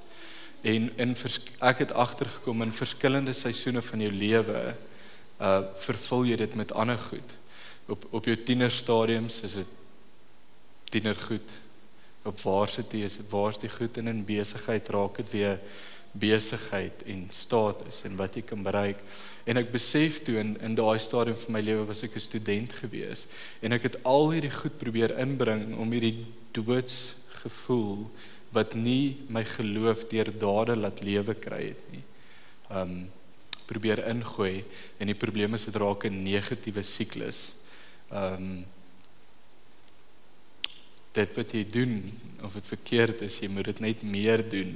En 0.63 0.89
in 0.99 1.13
ek 1.59 1.83
het 1.85 1.93
agtergekom 1.93 2.65
in 2.65 2.73
verskillende 2.75 3.33
seisoene 3.33 3.81
van 3.81 4.03
jou 4.03 4.11
lewe 4.11 4.75
uh 5.43 5.61
vervul 5.85 6.29
jy 6.31 6.37
dit 6.39 6.55
met 6.55 6.73
ander 6.73 6.97
goed. 6.97 7.35
Op 7.91 8.05
op 8.11 8.25
jou 8.25 8.37
tienerstadiums 8.47 9.41
is 9.43 9.59
dit 9.61 9.79
tienergoed 10.93 11.49
op 12.23 12.39
varsity 12.39 13.03
is 13.03 13.17
dit 13.19 13.31
waarsty 13.31 13.67
goed 13.67 13.97
en 13.99 14.07
in 14.07 14.23
besigheid 14.25 14.89
raak 14.95 15.17
dit 15.19 15.31
weer 15.35 15.59
besigheid 16.13 17.03
en 17.09 17.25
status 17.33 18.03
en 18.07 18.15
wat 18.15 18.35
jy 18.37 18.43
kan 18.45 18.61
bereik. 18.63 18.99
En 19.49 19.57
ek 19.59 19.71
besef 19.73 20.21
toe 20.23 20.37
in 20.39 20.53
in 20.63 20.77
daai 20.77 20.99
stadium 21.01 21.37
van 21.41 21.55
my 21.57 21.63
lewe 21.65 21.87
was 21.89 22.03
ek 22.05 22.15
'n 22.15 22.27
student 22.29 22.73
gewees 22.79 23.25
en 23.61 23.73
ek 23.73 23.89
het 23.89 23.97
al 24.03 24.31
hierdie 24.31 24.53
goed 24.53 24.77
probeer 24.77 25.17
inbring 25.19 25.75
om 25.75 25.91
hierdie 25.91 26.25
doodsgevoel 26.53 28.07
wat 28.53 28.75
nie 28.75 29.17
my 29.27 29.43
geloof 29.43 30.05
deur 30.09 30.29
dade 30.29 30.75
laat 30.77 31.01
lewe 31.01 31.33
kry 31.33 31.73
het 31.73 31.83
nie. 31.91 32.03
Um 32.69 33.09
probeer 33.73 34.05
ingooi 34.13 34.63
en 34.99 35.11
die 35.11 35.17
probleem 35.25 35.57
is 35.57 35.65
dit 35.69 35.81
raak 35.81 36.05
'n 36.05 36.23
negatiewe 36.23 36.83
siklus 36.83 37.41
um 38.13 38.63
dit 41.13 41.35
wat 41.37 41.53
jy 41.53 41.63
doen 41.69 41.97
of 42.43 42.55
dit 42.57 42.67
verkeerd 42.67 43.21
is, 43.27 43.39
jy 43.39 43.49
moet 43.51 43.69
dit 43.69 43.81
net 43.85 44.01
meer 44.05 44.41
doen 44.49 44.71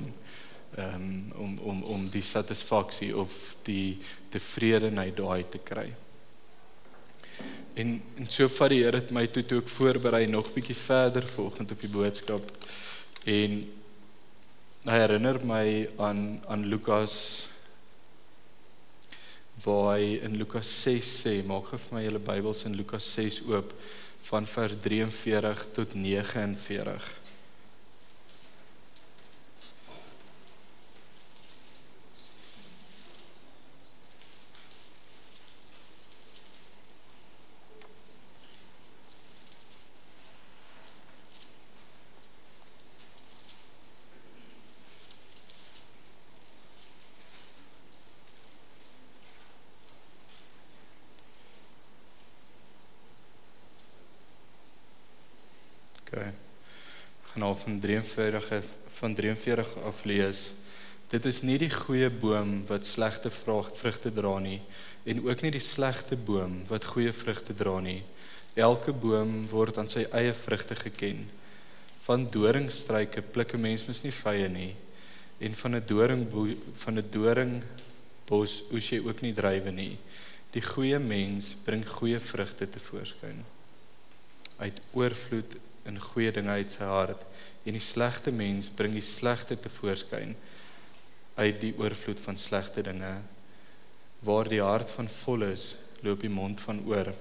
um, 0.78 1.08
om 1.36 1.56
om 1.72 1.80
om 1.96 2.04
die 2.14 2.24
satisfaksie 2.26 3.10
of 3.18 3.56
die 3.68 3.98
tevredenheid 4.34 5.18
daai 5.18 5.44
te 5.50 5.62
kry. 5.64 5.88
En 7.78 7.98
en 8.18 8.30
so 8.34 8.50
vat 8.58 8.74
die 8.74 8.84
Here 8.84 9.02
dit 9.02 9.14
my 9.16 9.26
toe 9.34 9.46
toe 9.46 9.62
ek 9.64 9.74
voorberei 9.74 10.26
nog 10.30 10.54
bietjie 10.54 10.78
verder 10.78 11.26
volgende 11.34 11.74
op 11.74 11.82
die 11.82 11.94
boodskap 11.94 12.54
en 13.26 13.60
hy 14.88 14.98
herinner 15.02 15.42
my 15.44 15.66
aan 15.98 16.22
aan 16.48 16.66
Lukas 16.70 17.18
waar 19.64 19.98
hy 19.98 20.18
in 20.26 20.38
Lukas 20.38 20.70
6 20.84 21.14
sê 21.24 21.38
maak 21.46 21.72
gou 21.72 21.80
vir 21.82 21.96
my 21.98 22.04
julle 22.06 22.26
Bybels 22.32 22.66
in 22.70 22.78
Lukas 22.78 23.08
6 23.18 23.46
oop 23.50 23.74
van 24.30 24.46
vers 24.46 24.76
43 24.84 25.66
tot 25.74 25.96
49. 25.96 27.16
gaan 57.38 57.48
al 57.48 57.57
van 57.68 57.80
43 57.80 58.64
van 58.88 59.14
43 59.16 59.68
af 59.84 60.04
lees. 60.04 60.52
Dit 61.12 61.26
is 61.26 61.42
nie 61.44 61.58
die 61.60 61.72
goeie 61.72 62.08
boom 62.10 62.62
wat 62.70 62.86
slegte 62.88 63.28
vrugte 63.32 64.12
dra 64.12 64.38
nie 64.40 64.62
en 65.04 65.20
ook 65.26 65.44
nie 65.44 65.52
die 65.52 65.64
slegte 65.64 66.16
boom 66.16 66.62
wat 66.72 66.88
goeie 66.88 67.12
vrugte 67.12 67.56
dra 67.56 67.76
nie. 67.84 68.00
Elke 68.56 68.96
boom 68.96 69.50
word 69.52 69.82
aan 69.82 69.92
sy 69.92 70.06
eie 70.16 70.32
vrugte 70.34 70.80
geken. 70.80 71.26
Van 72.08 72.24
doringstruike 72.32 73.22
pluk 73.36 73.54
'n 73.54 73.62
mens 73.62 73.84
mos 73.88 74.04
nie 74.04 74.16
vye 74.16 74.48
nie 74.48 74.74
en 75.40 75.54
van 75.54 75.76
'n 75.76 75.84
doring 75.86 76.24
van 76.76 76.98
'n 76.98 77.10
doringbos 77.12 78.64
oes 78.72 78.90
jy 78.90 79.04
ook 79.04 79.22
nie 79.22 79.34
druiwe 79.34 79.72
nie. 79.72 79.98
Die 80.52 80.64
goeie 80.64 81.00
mens 81.00 81.56
bring 81.66 81.84
goeie 81.84 82.20
vrugte 82.20 82.70
te 82.70 82.80
voorskyn. 82.80 83.44
Uit 84.58 84.82
oorvloed 84.94 85.58
in 85.86 86.00
goeie 86.00 86.32
dinge 86.32 86.50
uit 86.50 86.72
sy 86.72 86.84
hart 86.84 87.26
en 87.68 87.76
die 87.76 87.84
slegte 87.84 88.32
mens 88.32 88.70
bring 88.72 88.94
die 88.96 89.04
slegte 89.04 89.58
te 89.60 89.70
voorskyn 89.70 90.32
uit 91.38 91.58
die 91.62 91.74
oorvloed 91.78 92.22
van 92.24 92.40
slegte 92.40 92.84
dinge 92.86 93.12
waar 94.26 94.48
die 94.50 94.64
hart 94.64 94.90
van 94.96 95.10
vol 95.12 95.44
is 95.50 95.74
loop 96.06 96.24
die 96.24 96.32
mond 96.32 96.62
van 96.62 96.80
oor. 96.88 97.12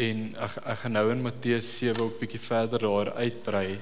En 0.00 0.24
ek 0.40 0.56
ek 0.64 0.82
gaan 0.82 0.96
nou 0.96 1.06
in 1.12 1.22
Matteus 1.22 1.68
7 1.76 2.00
ook 2.06 2.18
bietjie 2.22 2.42
verder 2.42 2.86
daar 2.86 3.12
uitbrei 3.20 3.78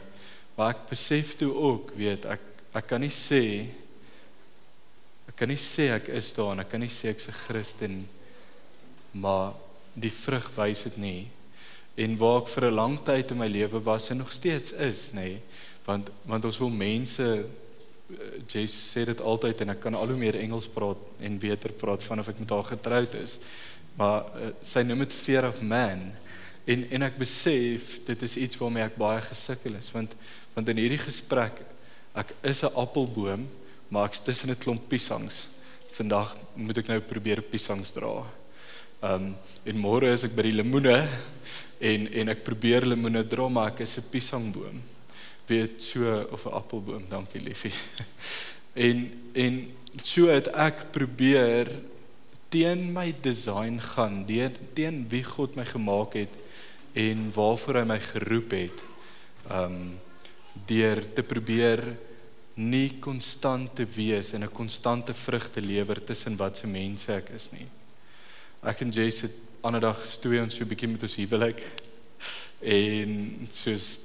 maar 0.59 0.75
ek 0.75 0.89
besef 0.91 1.37
toe 1.39 1.53
ook 1.55 1.95
weet 1.95 2.27
ek 2.27 2.45
ek 2.81 2.89
kan 2.91 3.05
nie 3.05 3.15
sê 3.15 3.43
ek 5.31 5.37
kan 5.39 5.53
nie 5.53 5.61
sê 5.61 5.93
ek 5.95 6.11
is 6.19 6.33
daar 6.35 6.57
en 6.57 6.65
ek 6.65 6.73
kan 6.73 6.83
nie 6.83 6.91
sê 6.91 7.13
ek's 7.13 7.29
'n 7.31 7.41
Christen 7.47 7.99
maar 9.13 9.55
die 9.95 10.11
vrug 10.11 10.51
wys 10.57 10.83
dit 10.89 10.97
nie 10.99 11.29
en 11.99 12.17
waar 12.17 12.43
ek 12.43 12.51
vir 12.53 12.65
'n 12.69 12.75
lang 12.75 12.99
tyd 13.03 13.31
in 13.31 13.39
my 13.39 13.49
lewe 13.49 13.81
was 13.83 14.11
en 14.11 14.17
nog 14.17 14.33
steeds 14.33 14.73
is 14.73 15.11
nê. 15.13 15.41
Want 15.85 16.11
want 16.25 16.45
ons 16.45 16.59
wil 16.59 16.71
mense 16.71 17.23
eh, 17.25 18.41
Jess 18.47 18.95
sê 18.95 19.05
dit 19.05 19.21
altyd 19.21 19.61
en 19.61 19.71
ek 19.71 19.81
kan 19.81 19.95
al 19.95 20.09
hoe 20.09 20.17
meer 20.17 20.39
Engels 20.39 20.69
praat 20.69 20.99
en 21.21 21.39
beter 21.39 21.73
praat 21.73 22.05
vanaf 22.05 22.29
ek 22.29 22.39
met 22.39 22.51
haar 22.51 22.65
getroud 22.65 23.15
is. 23.15 23.39
Maar 23.99 24.25
uh, 24.39 24.51
sy 24.63 24.83
noem 24.83 24.99
dit 24.99 25.13
fear 25.13 25.49
of 25.49 25.61
man. 25.61 26.13
En 26.65 26.87
en 26.91 27.03
ek 27.03 27.19
besef 27.19 28.05
dit 28.07 28.23
is 28.23 28.37
iets 28.37 28.57
waarmee 28.57 28.85
ek 28.85 28.97
baie 28.97 29.21
gesukkel 29.23 29.75
is 29.75 29.91
want 29.93 30.15
want 30.55 30.69
in 30.69 30.77
hierdie 30.77 31.03
gesprek 31.03 31.65
ek 32.15 32.35
is 32.43 32.63
'n 32.63 32.75
appelboom 32.75 33.49
maar 33.89 34.07
ek's 34.09 34.21
tussen 34.21 34.51
'n 34.51 34.59
klomp 34.59 34.89
piesangs. 34.89 35.49
Vandag 35.91 36.37
moet 36.55 36.79
ek 36.79 36.89
nou 36.89 37.01
probeer 37.01 37.43
piesangs 37.43 37.93
dra. 37.93 38.25
Um 39.03 39.35
en 39.65 39.77
môre 39.77 40.13
is 40.13 40.25
ek 40.25 40.37
by 40.37 40.43
die 40.43 40.59
lemoene 40.63 41.09
en 41.79 42.13
en 42.13 42.29
ek 42.29 42.45
probeer 42.45 42.87
lemoene 42.87 43.25
dra 43.27 43.49
maar 43.49 43.73
ek 43.73 43.81
is 43.87 43.99
'n 43.99 44.11
piesangboom. 44.11 44.83
Weet 45.47 45.83
so 45.83 46.27
of 46.31 46.47
'n 46.47 46.55
appelboom, 46.55 47.05
dankie 47.09 47.41
liefie. 47.41 47.75
En 48.79 49.11
en 49.33 49.71
so 50.03 50.27
het 50.27 50.47
ek 50.55 50.93
probeer 50.93 51.67
teen 52.49 52.93
my 52.93 53.15
design 53.23 53.81
gaan, 53.81 54.27
teen 54.75 55.09
wie 55.09 55.25
God 55.25 55.57
my 55.57 55.65
gemaak 55.65 56.15
het 56.15 56.35
en 56.93 57.33
waarvoor 57.35 57.75
hy 57.75 57.85
my 57.85 58.01
geroep 58.01 58.51
het. 58.51 58.85
Um 59.51 59.99
deur 60.67 61.03
te 61.15 61.23
probeer 61.23 61.83
nie 62.59 62.99
konstant 62.99 63.75
te 63.79 63.87
wees 63.87 64.33
en 64.33 64.43
'n 64.43 64.53
konstante 64.53 65.15
vrug 65.15 65.51
te 65.51 65.61
lewer 65.61 66.05
tussen 66.05 66.37
wat 66.37 66.57
se 66.57 66.67
mense 66.67 67.13
ek 67.13 67.29
is 67.31 67.51
nie. 67.53 67.67
Ek 68.63 68.81
en 68.81 68.91
Jess 68.91 69.21
het 69.21 69.37
ander 69.69 69.85
dag 69.85 69.99
stoei 70.09 70.41
ons 70.41 70.55
so 70.57 70.65
'n 70.65 70.69
bietjie 70.69 70.89
met 70.89 71.03
ons 71.03 71.17
huwelik 71.21 71.61
en 72.61 73.11
soos 73.53 73.99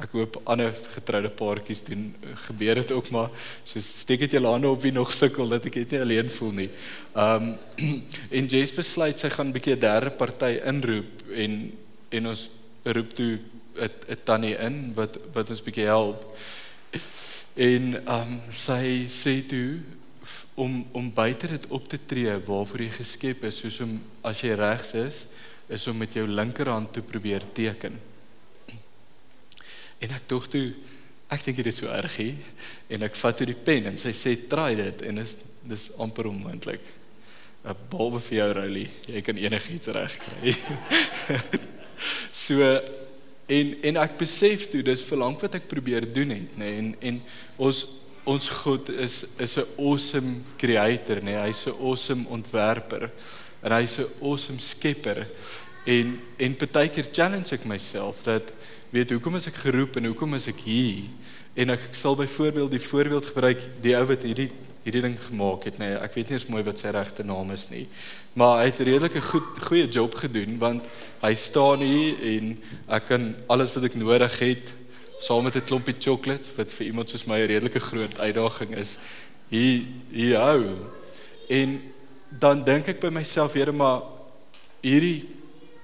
ek 0.00 0.14
hoop 0.16 0.38
ander 0.48 0.72
getroude 0.94 1.28
paartjies 1.36 1.82
doen 1.84 2.06
gebeur 2.46 2.80
dit 2.80 2.92
ook 2.96 3.10
maar 3.12 3.28
so 3.64 3.82
steek 3.84 4.22
dit 4.24 4.36
jou 4.38 4.44
hande 4.46 4.70
op 4.70 4.80
wie 4.80 4.92
nog 4.96 5.12
sukkel 5.12 5.48
dat 5.52 5.66
ek 5.68 5.76
net 5.82 5.92
alleen 6.00 6.30
voel 6.30 6.52
nie. 6.62 6.70
Um 7.14 7.52
en 8.36 8.48
Jess 8.48 8.72
besluit 8.72 9.18
sy 9.18 9.28
gaan 9.28 9.50
'n 9.50 9.56
bietjie 9.56 9.76
'n 9.76 9.84
derde 9.84 10.10
party 10.10 10.56
inroep 10.72 11.28
en 11.34 11.72
en 12.10 12.26
ons 12.32 12.48
roep 12.84 13.12
toe 13.12 13.38
'n 13.76 14.24
tannie 14.24 14.56
in 14.56 14.94
wat 14.94 15.18
wat 15.34 15.50
ons 15.50 15.62
bietjie 15.62 15.88
help. 15.90 16.24
En 17.54 18.00
um 18.08 18.40
sy 18.50 19.04
sê 19.08 19.42
toe 19.46 19.80
om 20.60 20.76
om 20.92 21.08
buite 21.14 21.48
dit 21.48 21.66
op 21.72 21.88
te 21.88 21.98
tree 22.06 22.36
waarvoor 22.46 22.84
jy 22.84 22.92
geskep 22.98 23.44
is, 23.48 23.62
soos 23.62 23.80
om 23.86 23.96
as 24.28 24.42
jy 24.44 24.54
regs 24.60 24.92
is, 25.00 25.24
is 25.72 25.86
om 25.88 25.96
met 25.96 26.14
jou 26.14 26.26
linkerhand 26.28 26.92
te 26.92 27.02
probeer 27.06 27.44
teken. 27.56 27.96
En 30.00 30.16
ek 30.16 30.28
dink 30.28 30.48
toe 30.52 30.66
ek 31.30 31.44
dink 31.46 31.60
dit 31.60 31.68
is 31.70 31.76
so 31.78 31.90
erg 31.94 32.16
hier 32.18 32.38
en 32.90 33.06
ek 33.06 33.18
vat 33.20 33.36
toe 33.38 33.46
die 33.46 33.60
pen 33.68 33.86
en 33.86 33.98
sy 33.98 34.10
sê 34.16 34.34
try 34.50 34.72
dit 34.78 35.04
en 35.06 35.22
is 35.22 35.36
dis 35.70 35.90
amper 36.02 36.26
onmoontlik. 36.30 36.82
'n 37.60 37.76
Behalwe 37.92 38.20
vir 38.24 38.36
jou 38.38 38.48
Roulie, 38.56 38.88
jy 39.06 39.20
kan 39.20 39.36
enigiets 39.36 39.92
regkry. 39.94 40.54
so 42.44 42.64
en 43.50 43.72
en 43.88 44.00
ek 44.00 44.16
besef 44.18 44.68
toe 44.72 44.82
dis 44.86 45.04
verlang 45.08 45.36
wat 45.42 45.58
ek 45.58 45.68
probeer 45.70 46.06
doen 46.14 46.32
het 46.34 46.56
nê 46.56 46.68
nee, 46.68 46.78
en 46.80 46.90
en 47.10 47.20
ons 47.68 47.80
ons 48.24 48.48
God 48.48 48.88
is 48.88 49.24
is 49.38 49.56
'n 49.56 49.66
awesome 49.78 50.42
creator 50.56 51.16
nê 51.20 51.32
nee, 51.32 51.46
hy's 51.48 51.66
'n 51.66 51.78
awesome 51.80 52.24
ontwerper 52.28 53.10
en 53.62 53.72
hy's 53.72 53.98
'n 53.98 54.08
awesome 54.22 54.58
skepper. 54.58 55.26
En 55.84 56.20
en 56.36 56.56
partykeer 56.56 57.08
challenge 57.12 57.54
ek 57.54 57.64
myself 57.64 58.22
dat 58.22 58.52
weet 58.90 59.10
hoekom 59.10 59.36
is 59.36 59.46
ek 59.46 59.54
geroep 59.54 59.96
en 59.96 60.04
hoekom 60.04 60.34
is 60.34 60.46
ek 60.46 60.60
hier? 60.64 61.04
En 61.54 61.70
ek 61.70 61.80
sal 61.90 62.16
byvoorbeeld 62.16 62.70
die 62.70 62.80
voorbeeld 62.80 63.26
gebruik 63.26 63.60
die 63.80 63.96
ou 63.96 64.04
wat 64.06 64.22
hierdie 64.22 64.50
hierdie 64.80 65.02
ding 65.02 65.16
gemaak 65.20 65.64
het 65.68 65.78
nê 65.78 65.90
nee, 65.90 65.96
ek 66.00 66.14
weet 66.14 66.30
nie 66.30 66.36
eens 66.38 66.48
mooi 66.48 66.62
wat 66.64 66.78
sy 66.80 66.88
regte 66.88 67.24
naam 67.24 67.50
is 67.52 67.68
nie. 67.68 67.86
Maar 68.32 68.62
hy 68.62 68.66
het 68.70 68.80
'n 68.80 68.88
redelike 68.88 69.20
goed 69.20 69.48
goeie 69.68 69.86
job 69.86 70.14
gedoen 70.14 70.58
want 70.58 70.84
hy 71.20 71.34
staan 71.34 71.80
hier 71.80 72.16
en 72.36 72.58
ek 72.88 73.06
kan 73.08 73.34
alles 73.46 73.74
wat 73.74 73.84
ek 73.84 73.94
nodig 73.94 74.38
het 74.38 74.72
saam 75.20 75.44
met 75.44 75.56
'n 75.56 75.64
klompie 75.64 75.94
chocolates 75.98 76.54
wat 76.56 76.70
vir 76.70 76.86
iemand 76.86 77.10
soos 77.10 77.26
my 77.26 77.40
'n 77.40 77.46
redelike 77.46 77.80
groot 77.80 78.18
uitdaging 78.18 78.76
is 78.76 78.96
hier 79.48 79.84
hier 80.10 80.38
hou 80.38 80.76
en 81.48 81.80
dan 82.38 82.64
dink 82.64 82.88
ek 82.88 83.00
by 83.00 83.08
myself 83.08 83.54
Here 83.54 83.72
maar 83.72 84.02
hierdie 84.80 85.28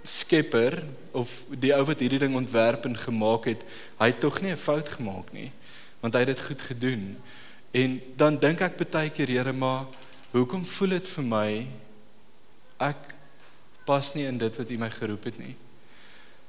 skepper 0.02 0.82
of 1.12 1.44
die 1.50 1.74
ou 1.74 1.84
wat 1.84 2.00
hierdie 2.00 2.18
ding 2.18 2.34
ontwerp 2.34 2.84
en 2.84 2.96
gemaak 2.96 3.44
het 3.44 3.64
hy 3.98 4.06
het 4.06 4.20
tog 4.20 4.40
nie 4.40 4.52
'n 4.52 4.56
fout 4.56 4.88
gemaak 4.88 5.32
nie 5.32 5.52
want 6.00 6.14
hy 6.14 6.20
het 6.20 6.36
dit 6.36 6.40
goed 6.40 6.62
gedoen 6.62 7.16
en 7.72 8.00
dan 8.16 8.38
dink 8.38 8.60
ek 8.60 8.90
baie 8.90 9.10
keer 9.10 9.28
Here 9.28 9.52
maar 9.52 9.84
hoekom 10.32 10.64
voel 10.64 10.88
dit 10.88 11.08
vir 11.08 11.24
my 11.24 11.66
ek 12.78 13.14
pas 13.86 14.14
nie 14.14 14.26
in 14.26 14.38
dit 14.38 14.58
wat 14.58 14.70
U 14.70 14.78
my 14.80 14.90
geroep 14.90 15.28
het 15.30 15.38
nie. 15.38 15.54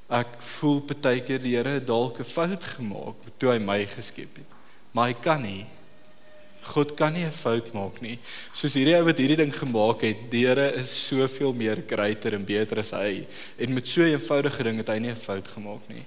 Ek 0.07 0.37
voel 0.39 0.79
baie 0.87 1.19
keer 1.19 1.41
die 1.43 1.55
Here 1.57 1.79
het 1.79 1.87
dalk 1.87 2.19
'n 2.19 2.23
fout 2.23 2.63
gemaak 2.63 3.15
toe 3.37 3.51
hy 3.51 3.59
my 3.59 3.85
geskep 3.85 4.37
het. 4.37 4.51
Maar 4.93 5.07
hy 5.07 5.15
kan 5.21 5.41
nie. 5.41 5.65
God 6.61 6.95
kan 6.95 7.13
nie 7.13 7.25
'n 7.25 7.31
fout 7.31 7.73
maak 7.73 8.01
nie. 8.01 8.19
Soos 8.53 8.73
hierdie 8.73 8.95
ou 8.95 9.03
wat 9.03 9.17
hierdie 9.17 9.37
ding 9.37 9.53
gemaak 9.53 10.01
het, 10.01 10.31
die 10.31 10.45
Here 10.45 10.73
is 10.75 11.07
soveel 11.07 11.53
meer 11.53 11.83
greater 11.87 12.33
en 12.33 12.45
beter 12.45 12.79
as 12.79 12.91
hy 12.91 13.27
en 13.57 13.73
met 13.73 13.87
so 13.87 14.01
'n 14.01 14.15
eenvoudige 14.15 14.63
ding 14.63 14.77
het 14.77 14.87
hy 14.87 14.99
nie 14.99 15.11
'n 15.11 15.15
fout 15.15 15.47
gemaak 15.47 15.87
nie. 15.89 16.05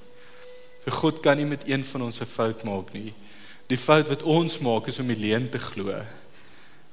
Vir 0.84 0.92
God 0.92 1.20
kan 1.22 1.36
nie 1.36 1.46
met 1.46 1.68
een 1.68 1.84
van 1.84 2.02
ons 2.02 2.20
'n 2.20 2.26
fout 2.26 2.64
maak 2.64 2.92
nie. 2.92 3.12
Die 3.68 3.76
fout 3.76 4.08
wat 4.08 4.22
ons 4.22 4.58
maak 4.58 4.88
is 4.88 4.98
om 4.98 5.06
die 5.06 5.16
leuen 5.16 5.48
te 5.50 5.58
glo. 5.58 6.02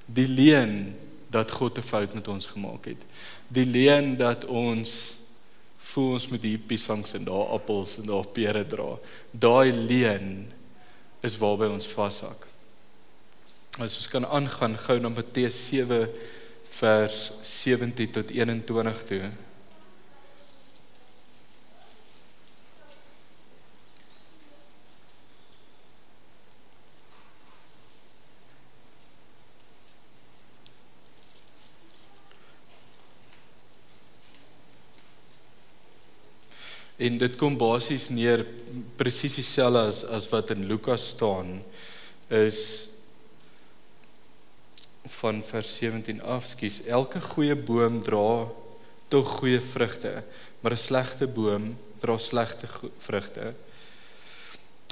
Die 0.05 0.27
leuen 0.27 0.95
dat 1.29 1.51
God 1.51 1.77
'n 1.77 1.81
fout 1.81 2.13
met 2.13 2.27
ons 2.27 2.47
gemaak 2.47 2.85
het. 2.85 3.01
Die 3.47 3.65
leen 3.65 4.17
dat 4.17 4.45
ons 4.45 5.16
voel 5.91 6.17
ons 6.17 6.27
met 6.33 6.43
hier 6.43 6.59
piesangs 6.69 7.13
en 7.17 7.25
daar 7.27 7.53
appels 7.55 7.97
en 8.01 8.09
daar 8.09 8.27
pere 8.35 8.63
dra. 8.67 8.89
Daai 9.31 9.71
leen 9.71 10.47
is 11.25 11.37
waarby 11.41 11.69
ons 11.71 11.87
vashak. 11.89 12.47
As 13.77 13.97
ons 13.99 14.09
kan 14.11 14.25
aangaan 14.25 14.77
gou 14.87 14.97
na 14.99 15.11
Matteus 15.13 15.57
7 15.69 16.07
vers 16.77 17.17
17 17.41 18.11
tot 18.11 18.31
21 18.33 19.03
toe. 19.09 19.21
Dit 37.17 37.37
kom 37.39 37.55
basies 37.57 38.09
neer 38.13 38.43
presies 38.99 39.39
dieselfde 39.39 39.81
as 39.89 40.03
as 40.13 40.27
wat 40.29 40.51
in 40.53 40.67
Lukas 40.69 41.09
staan 41.15 41.63
is 42.29 42.59
van 45.17 45.39
vers 45.43 45.69
17 45.79 46.21
af, 46.21 46.45
skus, 46.51 46.81
elke 46.85 47.21
goeie 47.23 47.55
boom 47.55 48.01
dra 48.03 48.45
tog 49.07 49.29
goeie 49.39 49.61
vrugte, 49.63 50.11
maar 50.61 50.75
'n 50.75 50.77
slegte 50.77 51.27
boom 51.27 51.77
dra 51.97 52.17
slegte 52.17 52.67
vrugte. 52.97 53.53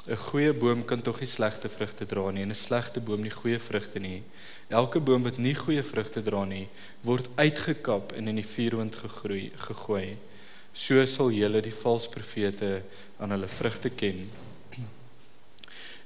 'n 0.08 0.16
Goeie 0.16 0.52
boom 0.52 0.84
kan 0.84 1.02
tog 1.02 1.20
nie 1.20 1.28
slegte 1.28 1.68
vrugte 1.68 2.06
dra 2.06 2.30
nie 2.30 2.42
en 2.42 2.50
'n 2.50 2.54
slegte 2.54 3.00
boom 3.00 3.22
nie 3.22 3.30
goeie 3.30 3.58
vrugte 3.58 3.98
nie. 4.00 4.22
Elke 4.68 5.00
boom 5.00 5.22
wat 5.22 5.38
nie 5.38 5.54
goeie 5.54 5.82
vrugte 5.82 6.22
dra 6.22 6.44
nie, 6.44 6.68
word 7.02 7.28
uitgekap 7.36 8.12
en 8.12 8.28
in 8.28 8.34
die 8.34 8.50
vuurwind 8.54 8.96
gegroei 8.96 9.52
gegooi 9.56 10.16
so 10.76 11.00
sal 11.08 11.32
julle 11.32 11.62
die 11.64 11.74
valse 11.74 12.10
profete 12.12 12.82
aan 13.18 13.32
hulle 13.32 13.48
vrugte 13.48 13.90
ken. 13.96 14.18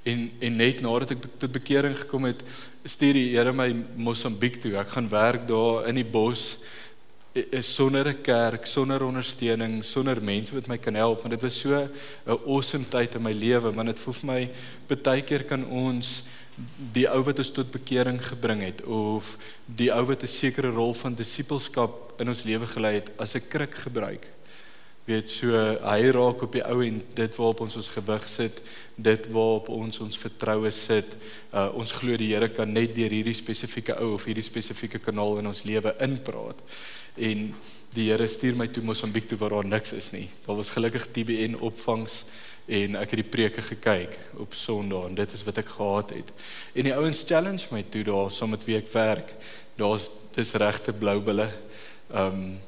En 0.06 0.28
en 0.40 0.56
net 0.56 0.80
nadat 0.80 1.16
ek 1.16 1.26
tot 1.42 1.52
bekering 1.52 1.96
gekom 2.04 2.28
het, 2.30 2.44
stuur 2.86 3.18
die 3.18 3.32
Here 3.34 3.52
my 3.52 3.68
Mosambiek 4.00 4.60
toe. 4.62 4.76
Ek 4.80 4.94
gaan 4.94 5.10
werk 5.10 5.48
daar 5.50 5.90
in 5.90 5.98
die 6.00 6.06
bos 6.06 6.60
is 7.30 7.68
sonder 7.74 8.08
'n 8.08 8.22
kerk, 8.22 8.66
sonder 8.66 9.04
ondersteuning, 9.04 9.84
sonder 9.84 10.22
mense 10.22 10.54
wat 10.54 10.66
my 10.66 10.78
kan 10.78 10.94
help, 10.94 11.22
maar 11.22 11.30
dit 11.30 11.42
was 11.42 11.60
so 11.60 11.70
'n 11.74 11.90
awesome 12.46 12.84
tyd 12.88 13.14
in 13.14 13.22
my 13.22 13.32
lewe, 13.32 13.72
want 13.72 13.86
dit 13.86 13.98
voel 13.98 14.14
vir 14.14 14.26
my 14.26 14.50
baie 14.88 15.22
keer 15.22 15.44
kan 15.44 15.64
ons 15.64 16.24
die 16.92 17.08
ou 17.08 17.22
wat 17.22 17.38
ons 17.38 17.50
tot 17.50 17.70
bekering 17.70 18.18
gebring 18.20 18.60
het 18.62 18.82
of 18.84 19.38
die 19.66 19.90
ou 19.92 20.04
wat 20.06 20.22
'n 20.22 20.28
sekere 20.28 20.70
rol 20.70 20.94
van 20.94 21.14
disippelskap 21.14 22.20
in 22.20 22.28
ons 22.28 22.44
lewe 22.44 22.66
gelei 22.66 22.94
het 22.94 23.10
as 23.18 23.34
'n 23.34 23.48
krik 23.48 23.74
gebruik 23.74 24.26
weet 25.10 25.28
so 25.28 25.56
hy 25.84 26.12
raak 26.14 26.42
op 26.46 26.54
die 26.54 26.64
ou 26.64 26.80
en 26.86 27.02
dit 27.18 27.36
waarop 27.36 27.64
ons 27.66 27.76
ons 27.80 27.92
gewig 27.98 28.28
sit 28.30 28.62
dit 29.02 29.26
waarop 29.32 29.68
ons 29.72 30.00
ons 30.04 30.20
vertroue 30.22 30.70
sit. 30.74 31.16
Uh, 31.52 31.68
ons 31.78 31.92
glo 32.00 32.16
die 32.20 32.30
Here 32.32 32.50
kan 32.52 32.70
net 32.72 32.94
deur 32.96 33.12
hierdie 33.12 33.36
spesifieke 33.36 33.96
ou 34.02 34.14
of 34.16 34.26
hierdie 34.28 34.44
spesifieke 34.46 35.00
kanaal 35.02 35.40
in 35.40 35.50
ons 35.50 35.64
lewe 35.68 35.94
inpraat. 36.04 36.60
En 37.16 37.50
die 37.94 38.06
Here 38.10 38.28
stuur 38.30 38.58
my 38.58 38.68
toe 38.70 38.84
Mosambiek 38.86 39.28
toe 39.30 39.38
waar 39.40 39.58
daar 39.58 39.72
niks 39.76 39.94
is 39.96 40.12
nie. 40.14 40.28
Daar 40.46 40.60
was 40.60 40.72
gelukkig 40.74 41.08
TBN 41.14 41.58
opvangs 41.60 42.22
en 42.70 42.98
ek 43.00 43.14
het 43.14 43.22
die 43.22 43.30
preke 43.32 43.62
gekyk 43.66 44.12
op 44.38 44.54
Sondag 44.54 45.08
en 45.08 45.16
dit 45.18 45.32
is 45.34 45.44
wat 45.46 45.58
ek 45.62 45.72
gehad 45.74 46.14
het. 46.14 46.34
En 46.76 46.86
die 46.86 46.94
ouens 46.94 47.24
challenge 47.26 47.70
my 47.74 47.82
toe 47.90 48.04
daar 48.06 48.30
saam 48.30 48.54
met 48.54 48.66
wie 48.68 48.78
ek 48.78 48.90
werk. 48.94 49.32
Daar's 49.80 50.10
dis 50.36 50.54
regte 50.60 50.94
blou 50.94 51.18
bulle. 51.24 51.48
Ehm 52.10 52.42
um, 52.42 52.58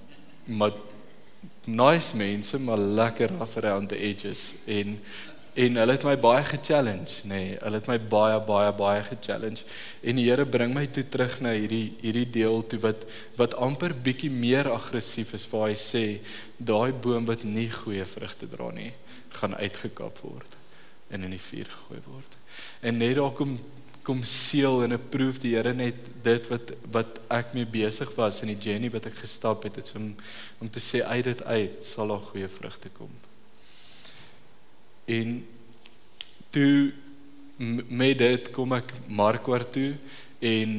maar 0.59 0.73
nice 1.67 2.17
mense 2.17 2.59
maar 2.59 2.79
lekker 2.79 3.31
rough 3.39 3.57
around 3.57 3.89
the 3.89 3.99
edges. 3.99 4.55
En 4.65 4.99
en 5.53 5.77
hulle 5.77 5.93
het 5.93 6.05
my 6.09 6.15
baie 6.17 6.45
ge-challenge 6.49 7.27
nê. 7.29 7.29
Nee, 7.29 7.57
hulle 7.61 7.77
het 7.77 7.89
my 7.91 7.99
baie 8.01 8.39
baie 8.41 8.73
baie 8.73 9.03
ge-challenge. 9.05 9.67
En 10.01 10.17
die 10.17 10.25
Here 10.31 10.47
bring 10.47 10.73
my 10.75 10.87
toe 10.89 11.05
terug 11.09 11.41
na 11.45 11.53
hierdie 11.53 11.93
hierdie 12.01 12.31
deel 12.31 12.65
toe 12.67 12.81
wat 12.81 13.05
wat 13.37 13.57
amper 13.61 13.93
bietjie 13.93 14.31
meer 14.33 14.71
aggressief 14.73 15.35
is 15.37 15.45
waar 15.51 15.69
hy 15.69 15.77
sê 15.77 16.05
daai 16.57 16.93
boom 16.93 17.29
wat 17.29 17.45
nie 17.45 17.69
goeie 17.69 18.07
vrugte 18.09 18.49
dra 18.49 18.71
nie 18.73 18.93
gaan 19.37 19.57
uitgekap 19.57 20.25
word 20.25 20.57
en 21.13 21.29
in 21.29 21.37
die 21.37 21.45
vuur 21.51 21.69
gegooi 21.69 22.01
word. 22.09 22.37
En 22.81 22.97
net 22.97 23.19
daar 23.21 23.37
kom 23.37 23.59
kom 24.03 24.23
seël 24.27 24.83
en 24.85 24.97
approve 24.97 25.41
die 25.43 25.55
Here 25.55 25.73
net 25.75 25.99
dit 26.25 26.49
wat 26.51 26.73
wat 26.95 27.21
ek 27.33 27.55
mee 27.57 27.69
besig 27.69 28.11
was 28.19 28.41
in 28.43 28.51
die 28.53 28.59
journey 28.59 28.91
wat 28.91 29.07
ek 29.09 29.21
gestap 29.23 29.63
het, 29.67 29.79
het 29.79 29.93
om 29.99 30.11
om 30.63 30.71
te 30.71 30.83
sê 30.83 31.03
uit 31.07 31.25
dit 31.31 31.43
uit 31.43 31.87
sal 31.87 32.11
daar 32.11 32.25
goeie 32.31 32.51
vrugte 32.51 32.91
kom. 32.97 33.11
En 35.07 35.39
toe 36.51 36.93
met 37.89 38.19
dit 38.19 38.51
kom 38.55 38.75
ek 38.75 38.91
Markwart 39.07 39.71
toe 39.75 39.93
en 40.43 40.73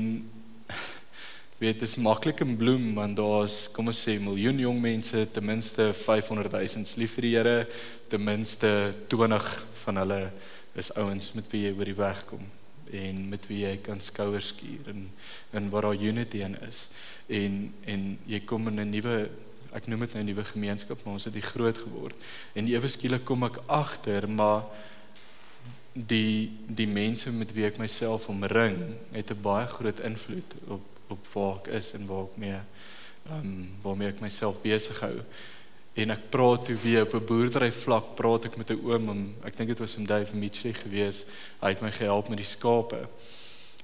weet 1.62 1.79
dit 1.79 1.86
is 1.88 1.95
maklik 1.95 2.43
in 2.43 2.57
bloem 2.59 2.89
want 2.97 3.15
daar's 3.19 3.69
kom 3.71 3.91
ons 3.91 4.01
sê 4.07 4.17
miljoen 4.19 4.59
jong 4.65 4.81
mense 4.83 5.23
ten 5.31 5.47
minste 5.47 5.91
500 5.95 6.51
000 6.59 6.99
lief 6.99 7.15
vir 7.19 7.29
die 7.29 7.38
Here 7.38 7.55
ten 8.12 8.25
minste 8.25 8.73
20 9.07 9.47
van 9.86 10.03
hulle 10.03 10.19
is 10.75 10.91
ouens 10.99 11.31
met 11.38 11.47
wie 11.53 11.63
jy 11.67 11.73
oor 11.77 11.91
die 11.91 12.01
weg 12.01 12.25
kom 12.27 12.43
en 12.93 13.29
met 13.29 13.47
wie 13.47 13.63
jy 13.65 13.77
kan 13.86 14.01
skouers 14.01 14.47
skuur 14.53 14.89
en 14.93 15.10
en 15.51 15.69
waar 15.69 15.89
daar 15.89 16.03
unity 16.10 16.43
in 16.45 16.58
is 16.67 16.88
en 17.27 17.73
en 17.86 18.08
jy 18.25 18.39
kom 18.45 18.67
in 18.67 18.79
'n 18.79 18.89
nuwe 18.89 19.29
ek 19.73 19.88
noem 19.88 19.99
dit 20.06 20.13
nou 20.13 20.23
'n 20.23 20.29
nuwe 20.32 20.45
gemeenskap 20.45 21.03
maar 21.03 21.13
ons 21.13 21.23
het 21.23 21.34
hier 21.34 21.51
groot 21.56 21.77
geword 21.77 22.15
en 22.53 22.67
ewe 22.67 22.88
skielik 22.88 23.25
kom 23.25 23.43
ek 23.43 23.62
agter 23.65 24.29
maar 24.29 24.63
die 25.93 26.51
die 26.67 26.88
mense 26.88 27.32
met 27.32 27.53
wie 27.53 27.65
ek 27.65 27.77
myself 27.77 28.27
omring 28.27 28.77
het 29.12 29.32
'n 29.32 29.41
baie 29.41 29.67
groot 29.67 29.99
invloed 29.99 30.53
op 30.67 30.82
op 31.08 31.27
waar 31.34 31.58
ek 31.58 31.67
is 31.67 31.91
en 31.93 32.06
waar 32.06 32.25
ek 32.25 32.38
mee 32.38 32.60
ehm 33.23 33.39
um, 33.39 33.69
waarmee 33.82 34.08
ek 34.08 34.19
myself 34.19 34.62
besig 34.62 34.99
hou. 34.99 35.15
En 35.93 36.10
ek 36.10 36.29
praat 36.34 36.65
toe 36.65 36.75
weer 36.82 37.06
op 37.06 37.13
'n 37.13 37.25
boerdery 37.25 37.71
vlak 37.71 38.15
praat 38.15 38.45
ek 38.45 38.58
met 38.58 38.69
'n 38.71 38.82
oom 38.84 39.10
om 39.10 39.36
ek 39.43 39.58
dink 39.58 39.69
dit 39.69 39.79
was 39.79 39.95
om 39.95 40.06
Dave 40.06 40.36
Mitchell 40.36 40.73
gewees. 40.73 41.25
Hy 41.62 41.69
het 41.69 41.82
my 41.82 41.91
gehelp 41.91 42.29
met 42.29 42.38
die 42.38 42.45
skape. 42.45 43.08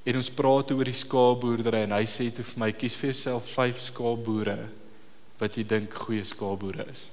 En 0.04 0.16
ons 0.16 0.30
praat 0.30 0.72
oor 0.72 0.84
die 0.84 0.94
skaapboerdery 0.94 1.84
en 1.84 1.92
hy 1.92 2.06
sê 2.06 2.32
toe 2.34 2.44
vir 2.44 2.60
my 2.60 2.72
kies 2.72 2.96
vir 2.96 3.12
jouself 3.12 3.50
5 3.52 3.80
skaapboere 3.80 4.58
wat 5.38 5.56
jy 5.56 5.64
dink 5.64 5.94
goeie 5.94 6.24
skaapboere 6.24 6.86
is. 6.92 7.08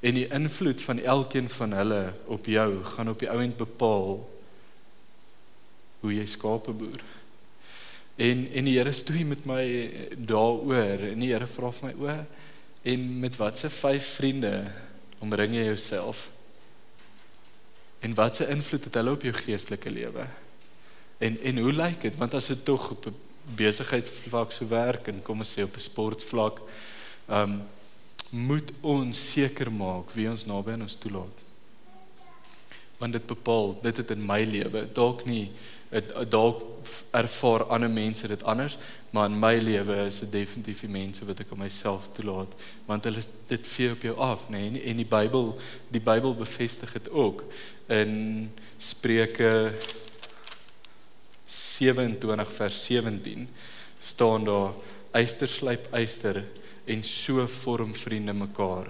En 0.00 0.14
die 0.14 0.28
invloed 0.32 0.80
van 0.80 0.98
elkeen 0.98 1.48
van 1.48 1.72
hulle 1.72 2.14
op 2.26 2.46
jou 2.46 2.84
gaan 2.84 3.08
op 3.08 3.18
die 3.18 3.30
ouend 3.30 3.56
bepaal 3.56 4.14
hoe 6.00 6.12
jy 6.14 6.26
skape 6.26 6.72
boer. 6.72 7.02
En 8.16 8.46
en 8.52 8.64
die 8.64 8.78
Here 8.78 8.92
stoei 8.92 9.24
met 9.24 9.44
my 9.48 9.64
daaroor 10.16 11.04
en 11.12 11.20
die 11.20 11.32
Here 11.32 11.46
vra 11.46 11.72
vir 11.72 11.90
my 11.90 11.94
o 12.00 12.16
en 12.82 13.18
met 13.18 13.36
watse 13.36 13.70
vyf 13.70 14.14
vriende 14.14 14.72
omring 15.18 15.54
jy 15.54 15.64
jouself? 15.64 16.30
En 18.00 18.14
watse 18.14 18.48
invloed 18.48 18.84
het 18.84 18.94
hulle 18.94 19.10
op 19.10 19.22
jou 19.22 19.34
geestelike 19.34 19.90
lewe? 19.90 20.26
En 21.18 21.40
en 21.40 21.58
hoe 21.58 21.72
lyk 21.72 22.00
dit 22.00 22.16
want 22.16 22.34
as 22.34 22.46
dit 22.46 22.64
tog 22.64 22.90
op 22.90 23.06
'n 23.06 23.16
besigheidsvlak 23.54 24.52
so 24.52 24.66
werk 24.66 25.08
en 25.08 25.22
kom 25.22 25.38
ons 25.38 25.52
sê 25.58 25.62
op 25.62 25.76
'n 25.76 25.80
sportvlak, 25.80 26.60
ehm 27.28 27.50
um, 27.50 27.62
moet 28.30 28.72
ons 28.80 29.32
seker 29.32 29.72
maak 29.72 30.10
wie 30.14 30.30
ons 30.30 30.46
naby 30.46 30.72
aan 30.72 30.82
ons 30.86 30.94
toelaat. 30.94 31.38
Want 32.98 33.12
dit 33.12 33.26
bepaal, 33.26 33.80
dit 33.82 33.96
het 33.96 34.10
in 34.10 34.26
my 34.26 34.44
lewe 34.44 34.88
dalk 34.92 35.24
nie 35.24 35.50
dalk 36.30 36.62
ervaar 37.10 37.64
ander 37.74 37.90
mense 37.90 38.28
dit 38.28 38.42
anders, 38.42 38.76
maar 39.10 39.26
in 39.26 39.38
my 39.38 39.56
lewe 39.58 39.96
is 40.06 40.20
dit 40.22 40.32
definitief 40.32 40.84
die 40.84 40.92
mense 40.92 41.26
wat 41.26 41.42
ek 41.42 41.50
aan 41.50 41.64
myself 41.64 42.06
toelaat, 42.14 42.54
want 42.86 43.08
hulle 43.08 43.22
dit 43.50 43.70
vee 43.72 43.90
op 43.96 44.06
jou 44.06 44.14
af, 44.22 44.46
nê? 44.48 44.68
Nee? 44.70 44.84
En 44.92 45.02
die 45.02 45.08
Bybel, 45.08 45.50
die 45.90 46.02
Bybel 46.04 46.36
bevestig 46.38 46.94
dit 46.94 47.10
ook 47.10 47.42
in 47.90 48.12
Spreuke 48.78 49.72
27 51.50 52.52
vers 52.52 52.84
17 52.86 53.48
staan 53.98 54.46
daar 54.46 54.78
eyster 55.10 55.50
slyp 55.50 55.90
eyster 55.92 56.44
en 56.86 57.02
so 57.04 57.46
vorm 57.46 57.94
vriende 57.94 58.32
mekaar. 58.32 58.86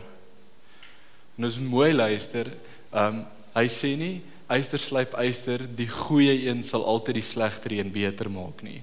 En 1.36 1.48
ons 1.48 1.58
mooi 1.64 1.92
luister, 1.94 2.52
ehm 2.92 3.22
um, 3.22 3.26
hy 3.50 3.64
sê 3.66 3.96
nie 3.98 4.20
eyster 4.50 4.82
slyp 4.82 5.14
eyster, 5.20 5.62
die 5.64 5.88
goeie 5.90 6.34
een 6.48 6.64
sal 6.66 6.84
altyd 6.84 7.20
die 7.20 7.26
slegter 7.26 7.74
een 7.76 7.92
beter 7.94 8.30
maak 8.32 8.64
nie. 8.66 8.80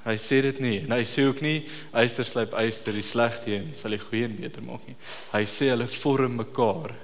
Hy 0.00 0.16
sê 0.16 0.40
dit 0.46 0.62
nie 0.64 0.76
en 0.80 0.94
hy 0.96 1.02
sê 1.04 1.26
ook 1.28 1.42
nie 1.44 1.58
eyster 1.92 2.24
slyp 2.24 2.56
eyster, 2.56 2.96
die 2.96 3.04
slegte 3.04 3.52
een 3.52 3.70
sal 3.76 3.92
die 3.92 4.00
goeie 4.00 4.24
een 4.28 4.38
beter 4.38 4.64
maak 4.64 4.86
nie. 4.88 4.96
Hy 5.34 5.44
sê 5.44 5.70
hulle 5.74 5.88
vorm 5.92 6.40
mekaar. 6.40 6.94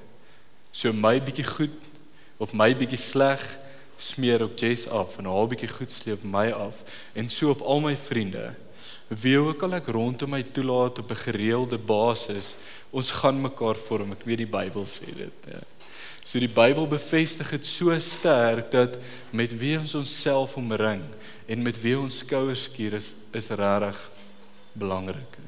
So 0.72 0.92
my 0.96 1.18
bietjie 1.20 1.46
goed 1.49 1.77
of 2.40 2.53
my 2.57 2.72
bietjie 2.77 3.01
sleg 3.01 3.42
smeer 4.01 4.44
op 4.44 4.57
Jess 4.61 4.88
af 4.92 5.16
en 5.20 5.29
haar 5.29 5.49
bietjie 5.49 5.70
goed 5.72 5.92
sleep 5.92 6.25
my 6.25 6.51
af 6.53 6.83
en 7.16 7.31
so 7.33 7.53
op 7.53 7.64
al 7.64 7.81
my 7.85 7.94
vriende 7.96 8.51
wie 9.09 9.37
ook 9.38 9.62
al 9.62 9.77
ek 9.79 9.92
rondom 9.94 10.33
my 10.35 10.42
toelaat 10.42 10.99
op 10.99 11.11
'n 11.11 11.25
gereelde 11.27 11.79
basis, 11.79 12.57
ons 12.90 13.11
gaan 13.11 13.40
mekaar 13.40 13.77
vorm. 13.77 14.12
Ek 14.12 14.25
weet 14.25 14.38
die 14.38 14.46
Bybel 14.46 14.85
sê 14.85 15.14
dit. 15.14 15.33
Ja. 15.46 15.61
So 16.27 16.41
die 16.43 16.51
Bybel 16.51 16.89
bevestig 16.91 17.53
dit 17.55 17.67
so 17.67 17.95
sterk 18.03 18.73
dat 18.73 18.97
met 19.31 19.53
wie 19.61 19.77
ons 19.79 19.95
onsself 19.95 20.57
omring 20.59 21.05
en 21.47 21.62
met 21.62 21.79
wie 21.79 21.95
ons 21.99 22.19
skouers 22.19 22.65
skuur 22.67 22.99
is 22.99 23.12
is 23.31 23.53
regtig 23.55 24.01
belangrik. 24.75 25.39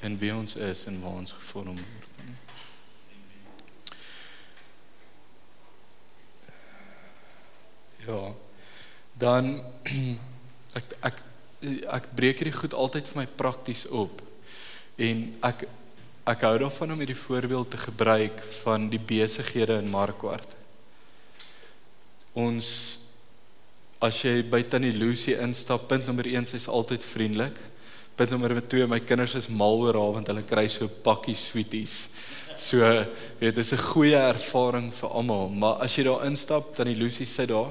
En 0.00 0.16
wie 0.18 0.32
ons 0.34 0.56
is 0.56 0.86
en 0.88 0.96
waar 1.02 1.20
ons 1.20 1.36
gevorm 1.36 1.76
word. 1.76 2.06
Ja. 8.06 8.34
Dan 9.20 9.52
ek 10.80 10.96
ek 11.10 11.24
ek 11.92 12.12
breek 12.16 12.40
hierdie 12.40 12.56
goed 12.56 12.72
altyd 12.72 13.12
vir 13.12 13.20
my 13.20 13.28
prakties 13.36 13.84
op. 13.92 14.24
En 14.96 15.26
ek 15.44 15.68
ek 16.26 16.42
hou 16.42 16.56
daarvan 16.58 16.92
om 16.92 16.98
hierdie 16.98 17.18
voorbeeld 17.18 17.70
te 17.70 17.78
gebruik 17.78 18.40
van 18.64 18.88
die 18.90 18.98
besighede 18.98 19.78
in 19.78 19.90
Markwart. 19.90 20.56
Ons 22.34 22.68
as 24.02 24.18
jy 24.24 24.42
by 24.50 24.64
Tannie 24.66 24.92
Lucy 24.92 25.36
instap, 25.38 25.86
punt 25.88 26.04
nommer 26.08 26.26
1, 26.26 26.48
sy's 26.50 26.66
altyd 26.68 27.06
vriendelik. 27.06 27.54
Punt 28.18 28.34
nommer 28.34 28.58
2, 28.58 28.88
my 28.90 28.98
kinders 29.06 29.36
is 29.38 29.46
mal 29.48 29.78
oor 29.84 29.94
haar 29.94 30.16
want 30.18 30.32
hulle 30.32 30.42
kry 30.48 30.66
so 30.72 30.90
pakkie 31.06 31.36
sweeties. 31.38 31.96
So, 32.58 32.82
dit 33.38 33.58
is 33.58 33.72
'n 33.72 33.86
goeie 33.92 34.18
ervaring 34.18 34.92
vir 34.92 35.10
almal, 35.10 35.48
maar 35.48 35.82
as 35.84 35.94
jy 35.94 36.04
daar 36.04 36.26
instap, 36.26 36.74
Tannie 36.74 36.96
Lucy 36.96 37.24
sit 37.24 37.48
daar, 37.48 37.70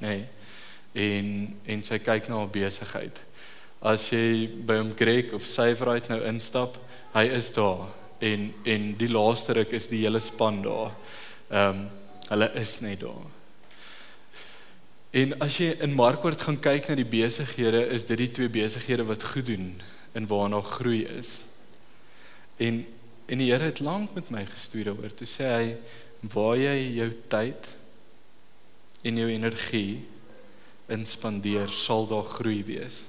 nê. 0.00 0.06
Nee, 0.06 0.24
en 0.96 1.56
en 1.66 1.82
sy 1.82 1.98
kyk 1.98 2.28
na 2.28 2.36
haar 2.36 2.48
besigheid. 2.48 3.20
As 3.80 4.10
jy 4.10 4.48
by 4.48 4.76
hom 4.76 4.94
Greg 4.96 5.32
of 5.32 5.42
Syverite 5.42 6.08
nou 6.08 6.20
instap, 6.24 6.76
hy 7.16 7.24
is 7.32 7.52
daar 7.56 7.86
en 8.20 8.50
en 8.64 8.90
die 9.00 9.08
laaste 9.08 9.56
ruk 9.56 9.72
is 9.76 9.88
die 9.88 10.02
hele 10.04 10.20
span 10.20 10.60
daar. 10.64 10.92
Ehm 11.48 11.80
um, 11.80 11.86
hulle 12.26 12.48
is 12.58 12.80
net 12.82 13.00
daar. 13.00 13.26
En 15.14 15.36
as 15.38 15.60
jy 15.62 15.68
in 15.80 15.94
Markwart 15.94 16.42
gaan 16.42 16.58
kyk 16.58 16.88
na 16.88 16.96
die 16.98 17.06
besighede, 17.06 17.84
is 17.94 18.04
dit 18.08 18.18
die 18.18 18.32
twee 18.34 18.50
besighede 18.50 19.06
wat 19.06 19.22
goed 19.24 19.46
doen 19.46 19.68
en 20.12 20.26
waarna 20.26 20.60
groei 20.60 21.04
is. 21.06 21.44
En 22.56 22.82
en 23.26 23.38
die 23.42 23.50
Here 23.50 23.64
het 23.64 23.80
lank 23.80 24.14
met 24.14 24.30
my 24.30 24.44
gestuur 24.46 24.84
daaroor. 24.90 25.14
Toe 25.14 25.26
sê 25.26 25.46
hy 25.50 25.70
waar 26.34 26.58
jy 26.58 26.76
jou 26.98 27.08
tyd 27.30 27.70
en 29.02 29.18
jou 29.18 29.26
energie 29.30 30.04
inspandeer, 30.90 31.70
sal 31.70 32.06
daar 32.06 32.26
groei 32.36 32.62
wees. 32.66 33.02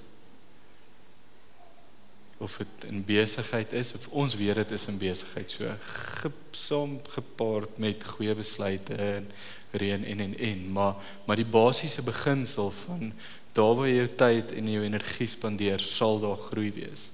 Of 2.38 2.58
dit 2.58 2.89
in 2.89 3.06
besigheid 3.06 3.73
is 3.73 3.93
of 3.93 4.08
ons 4.08 4.36
weet 4.36 4.56
dit 4.56 4.71
is 4.71 4.86
in 4.88 4.97
besigheid 4.97 5.52
so 5.52 5.71
gesom 5.82 7.00
gepaard 7.10 7.78
met 7.82 8.04
goeie 8.04 8.36
besluite 8.38 8.93
en 8.93 9.32
reën 9.71 10.06
en 10.06 10.19
en 10.19 10.38
en 10.38 10.71
maar 10.71 10.95
maar 11.26 11.36
die 11.36 11.50
basiese 11.58 12.02
beginsel 12.06 12.71
van 12.71 13.13
daar 13.58 13.76
waar 13.76 13.89
jy 13.89 13.95
jou 13.95 14.10
tyd 14.15 14.52
en 14.54 14.69
jou 14.69 14.84
energie 14.86 15.28
spandeer, 15.28 15.82
sal 15.82 16.19
daar 16.21 16.38
groei 16.38 16.69
wees. 16.71 17.10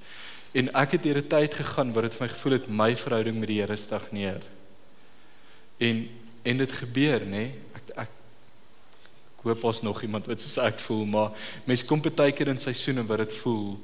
En 0.51 0.67
ek 0.75 0.97
het 0.97 1.03
deur 1.03 1.17
'n 1.23 1.27
tyd 1.27 1.53
gegaan 1.53 1.93
waar 1.93 2.03
dit 2.03 2.13
vir 2.13 2.27
my 2.27 2.33
gevoel 2.33 2.53
het 2.53 2.67
my 2.67 2.95
verhouding 2.95 3.39
met 3.39 3.47
die 3.47 3.61
Here 3.61 3.75
stagneer. 3.75 4.41
En 5.77 6.09
en 6.43 6.57
dit 6.57 6.71
gebeur 6.71 7.21
nê, 7.21 7.47
nee? 7.47 7.53
hoop 9.43 9.63
ons 9.63 9.81
nog 9.81 10.01
iemand 10.01 10.27
wat 10.29 10.39
soos 10.39 10.57
ek 10.63 10.79
voel, 10.79 11.03
maar 11.05 11.47
mense 11.67 11.85
kom 11.87 12.01
baie 12.03 12.31
keer 12.35 12.53
in 12.53 12.61
seisoene 12.61 13.03
waar 13.07 13.25
dit 13.25 13.35
voel 13.41 13.75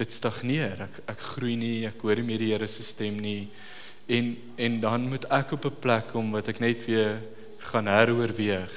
dit 0.00 0.12
stagneer. 0.12 0.86
Ek 0.86 1.00
ek 1.12 1.26
groei 1.34 1.56
nie, 1.60 1.86
ek 1.88 2.00
hoor 2.04 2.20
nie 2.20 2.28
meer 2.30 2.44
die 2.44 2.52
Here 2.54 2.68
se 2.68 2.86
stem 2.86 3.18
nie. 3.20 3.48
En 4.10 4.32
en 4.56 4.80
dan 4.80 5.08
moet 5.12 5.26
ek 5.30 5.52
op 5.56 5.66
'n 5.66 5.80
plek 5.80 6.12
kom 6.12 6.32
wat 6.32 6.48
ek 6.48 6.60
net 6.60 6.86
weer 6.86 7.20
gaan 7.70 7.86
heroorweeg. 7.86 8.74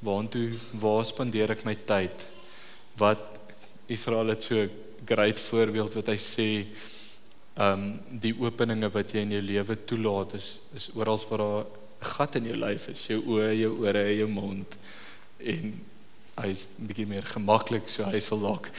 Waartoe 0.00 0.50
waar 0.72 1.04
spandeer 1.04 1.50
ek 1.50 1.64
my 1.64 1.76
tyd? 1.86 2.26
Wat 2.98 3.22
Israel 3.86 4.28
het 4.28 4.42
so 4.42 4.54
'n 4.54 4.70
groot 5.06 5.40
voorbeeld 5.40 5.94
wat 5.94 6.06
hy 6.06 6.18
sê 6.18 6.66
ehm 7.54 7.82
um, 7.82 8.00
die 8.20 8.34
openinge 8.40 8.88
wat 8.88 9.12
jy 9.12 9.20
in 9.20 9.32
jou 9.32 9.42
lewe 9.42 9.76
toelaat 9.84 10.34
is 10.34 10.60
is 10.74 10.90
oral 10.94 11.20
waar 11.28 11.38
daar 11.38 11.64
'n 11.64 12.04
gat 12.16 12.36
in 12.36 12.44
jou 12.44 12.56
lyf 12.56 12.88
is, 12.88 13.06
jou 13.06 13.20
oë, 13.20 13.52
jou 13.54 13.72
ore, 13.86 14.16
jou 14.16 14.28
mond 14.28 14.76
en 15.38 15.91
hy's 16.40 16.66
'n 16.78 16.86
bietjie 16.88 17.06
meer 17.06 17.26
gemaklik 17.28 17.88
so 17.88 18.04
hy 18.04 18.20
sal 18.20 18.40
dalk 18.40 18.70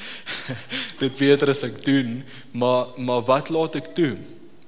dit 1.01 1.17
beter 1.17 1.49
as 1.49 1.63
ek 1.63 1.83
doen 1.85 2.23
maar 2.51 2.93
maar 2.97 3.21
wat 3.21 3.49
laat 3.49 3.75
ek 3.75 3.93
toe 3.95 4.17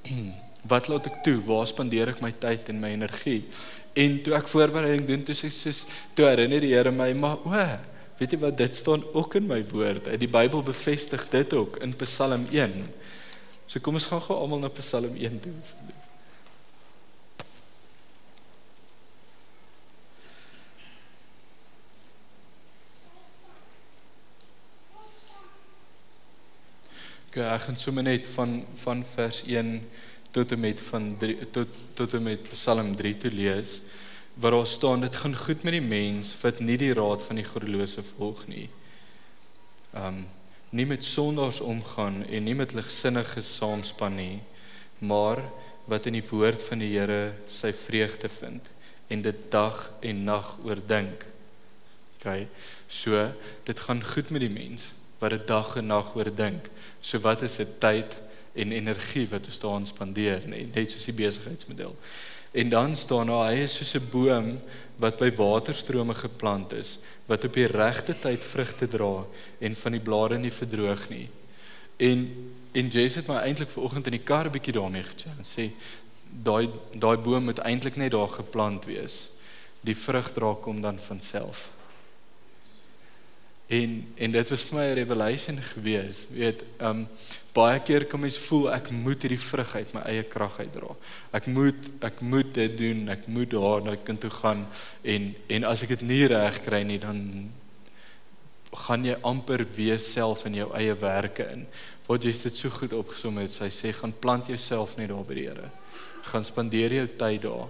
wat 0.72 0.88
laat 0.88 1.06
ek 1.10 1.24
toe 1.24 1.40
waar 1.46 1.68
spandeer 1.68 2.14
ek 2.14 2.22
my 2.22 2.32
tyd 2.32 2.70
en 2.70 2.80
my 2.80 2.94
energie 2.94 3.44
En 3.96 4.18
toe 4.24 4.34
ek 4.36 4.50
voorbereiding 4.52 5.06
doen, 5.08 5.22
toe 5.24 5.36
sê 5.38 5.48
soos 5.54 5.86
toe 6.18 6.26
herinner 6.28 6.64
die 6.64 6.74
Here 6.74 6.92
my, 6.92 7.14
maar 7.16 7.40
o, 7.48 7.60
weet 8.20 8.34
jy 8.36 8.40
wat 8.42 8.58
dit 8.60 8.76
staan 8.76 9.04
ook 9.16 9.38
in 9.40 9.48
my 9.48 9.62
woord. 9.70 10.10
Die 10.20 10.32
Bybel 10.32 10.64
bevestig 10.68 11.24
dit 11.32 11.56
ook 11.56 11.80
in 11.84 11.96
Psalm 12.04 12.44
1. 12.52 12.76
So 13.72 13.80
kom 13.84 13.96
ons 13.96 14.08
gaan 14.12 14.24
gou 14.26 14.36
almal 14.36 14.66
na 14.66 14.72
Psalm 14.82 15.16
1 15.16 15.40
toe 15.46 15.54
asseblief. 15.62 16.05
Okay, 27.36 27.50
ek 27.52 27.66
gaan 27.66 27.76
sommer 27.76 28.04
net 28.08 28.28
van 28.32 28.52
van 28.80 29.02
vers 29.04 29.42
1 29.44 29.72
tot 30.32 30.54
en 30.56 30.60
met 30.64 30.80
van 30.80 31.10
3 31.20 31.50
tot 31.52 31.74
tot 32.00 32.14
en 32.16 32.24
met 32.24 32.46
Psalm 32.54 32.94
3 32.96 33.12
te 33.26 33.32
lees 33.32 33.74
waar 34.40 34.56
daar 34.56 34.70
staan 34.72 35.04
dit 35.04 35.16
gaan 35.16 35.36
goed 35.42 35.68
met 35.68 35.76
die 35.76 35.84
mens 35.84 36.32
wat 36.46 36.64
nie 36.64 36.80
die 36.80 36.94
raad 36.96 37.26
van 37.28 37.36
die 37.36 37.44
goddelose 37.50 38.06
volg 38.14 38.46
nie. 38.48 38.70
Um 39.92 40.24
nie 40.72 40.88
met 40.88 41.04
sondaars 41.04 41.60
omgaan 41.60 42.24
en 42.24 42.48
nie 42.48 42.56
met 42.56 42.72
ligsinniges 42.72 43.52
saamspan 43.60 44.16
nie, 44.16 44.40
maar 45.04 45.44
wat 45.92 46.08
in 46.08 46.22
die 46.22 46.28
woord 46.32 46.64
van 46.64 46.88
die 46.88 46.94
Here 46.96 47.34
sy 47.52 47.76
vreugde 47.76 48.32
vind 48.32 48.72
en 49.12 49.28
dit 49.28 49.48
dag 49.52 49.90
en 50.00 50.24
nag 50.24 50.56
oordink. 50.64 51.28
OK. 52.16 52.46
So, 52.88 53.28
dit 53.68 53.90
gaan 53.90 54.06
goed 54.16 54.32
met 54.32 54.48
die 54.48 54.56
mens 54.56 54.94
wat 55.26 55.34
dit 55.34 55.48
dag 55.50 55.74
en 55.82 55.90
nag 55.90 56.14
oordink. 56.16 56.70
So 57.02 57.20
wat 57.26 57.42
is 57.42 57.58
dit 57.62 57.76
tyd 57.82 58.14
en 58.56 58.72
energie 58.72 59.26
wat 59.32 59.50
ons 59.50 59.60
daaraan 59.60 59.88
spandeer, 59.90 60.46
nee, 60.48 60.70
net 60.74 60.94
soos 60.94 61.10
die 61.10 61.18
besigheidsmodel. 61.18 61.96
En 62.56 62.70
dan 62.72 62.96
staan 62.96 63.28
daar 63.28 63.50
hy 63.50 63.66
is 63.66 63.76
soos 63.76 63.96
'n 63.98 64.10
boom 64.12 64.62
wat 65.02 65.18
by 65.20 65.32
waterstrome 65.36 66.16
geplant 66.16 66.74
is, 66.74 67.00
wat 67.26 67.44
op 67.44 67.54
die 67.54 67.68
regte 67.68 68.16
tyd 68.16 68.44
vrugte 68.44 68.88
dra 68.88 69.26
en 69.60 69.76
van 69.76 69.92
die 69.92 70.02
blare 70.02 70.38
nie 70.38 70.52
verdroog 70.52 71.10
nie. 71.10 71.30
En 71.98 72.30
en 72.76 72.88
Jesus 72.88 73.16
het 73.16 73.28
my 73.28 73.36
eintlik 73.36 73.70
vanoggend 73.70 74.06
in 74.06 74.18
die 74.18 74.24
kar 74.24 74.46
'n 74.46 74.52
bietjie 74.52 74.74
daarmee 74.74 75.04
gechallenge. 75.04 75.48
Sê 75.48 75.72
daai 76.44 76.70
daai 76.92 77.18
boom 77.18 77.44
moet 77.44 77.60
eintlik 77.60 77.96
net 77.96 78.12
daar 78.12 78.30
geplant 78.30 78.86
wees. 78.86 79.30
Die 79.82 79.96
vrug 79.98 80.32
dra 80.34 80.56
kom 80.62 80.82
dan 80.82 81.00
van 81.00 81.20
self. 81.20 81.75
En 83.68 84.14
en 84.16 84.32
dit 84.32 84.50
was 84.50 84.64
vir 84.64 84.78
my 84.78 84.86
'n 84.86 84.94
revelation 84.94 85.58
gewees. 85.62 86.28
Weet, 86.30 86.64
um 86.80 87.08
baie 87.54 87.80
keer 87.80 88.06
kom 88.06 88.20
mens 88.20 88.38
voel 88.38 88.74
ek 88.74 88.90
moet 88.92 89.22
hierdie 89.22 89.40
vrug 89.40 89.76
uit 89.76 89.94
my 89.94 90.02
eie 90.02 90.24
krag 90.24 90.60
uitdra. 90.60 90.96
Ek 91.32 91.46
moet 91.48 91.92
ek 92.02 92.20
moet 92.20 92.54
dit 92.54 92.78
doen, 92.78 93.10
ek 93.10 93.28
moet 93.28 93.50
daar 93.50 93.82
na 93.82 93.96
kind 93.96 94.20
toe 94.20 94.30
gaan 94.30 94.68
en 95.02 95.36
en 95.48 95.64
as 95.64 95.82
ek 95.82 95.90
dit 95.96 96.02
nie 96.02 96.28
reg 96.28 96.64
kry 96.66 96.84
nie 96.84 97.00
dan 97.00 97.50
gaan 98.76 99.06
jy 99.06 99.16
amper 99.24 99.66
weer 99.76 100.00
self 100.00 100.46
in 100.46 100.54
jou 100.54 100.70
eie 100.76 100.94
werke 101.00 101.48
in. 101.52 101.66
Wat 102.06 102.24
jy 102.24 102.32
dit 102.32 102.56
so 102.56 102.70
goed 102.70 102.94
opgesom 102.94 103.38
het, 103.38 103.52
sy 103.52 103.70
sê 103.72 103.94
gaan 103.96 104.14
plant 104.20 104.48
jouself 104.48 104.98
net 104.98 105.10
daar 105.10 105.26
by 105.26 105.34
die 105.34 105.48
Here. 105.48 105.72
Gaan 106.24 106.44
spandeer 106.44 106.94
jou 106.94 107.08
tyd 107.18 107.42
daar. 107.42 107.70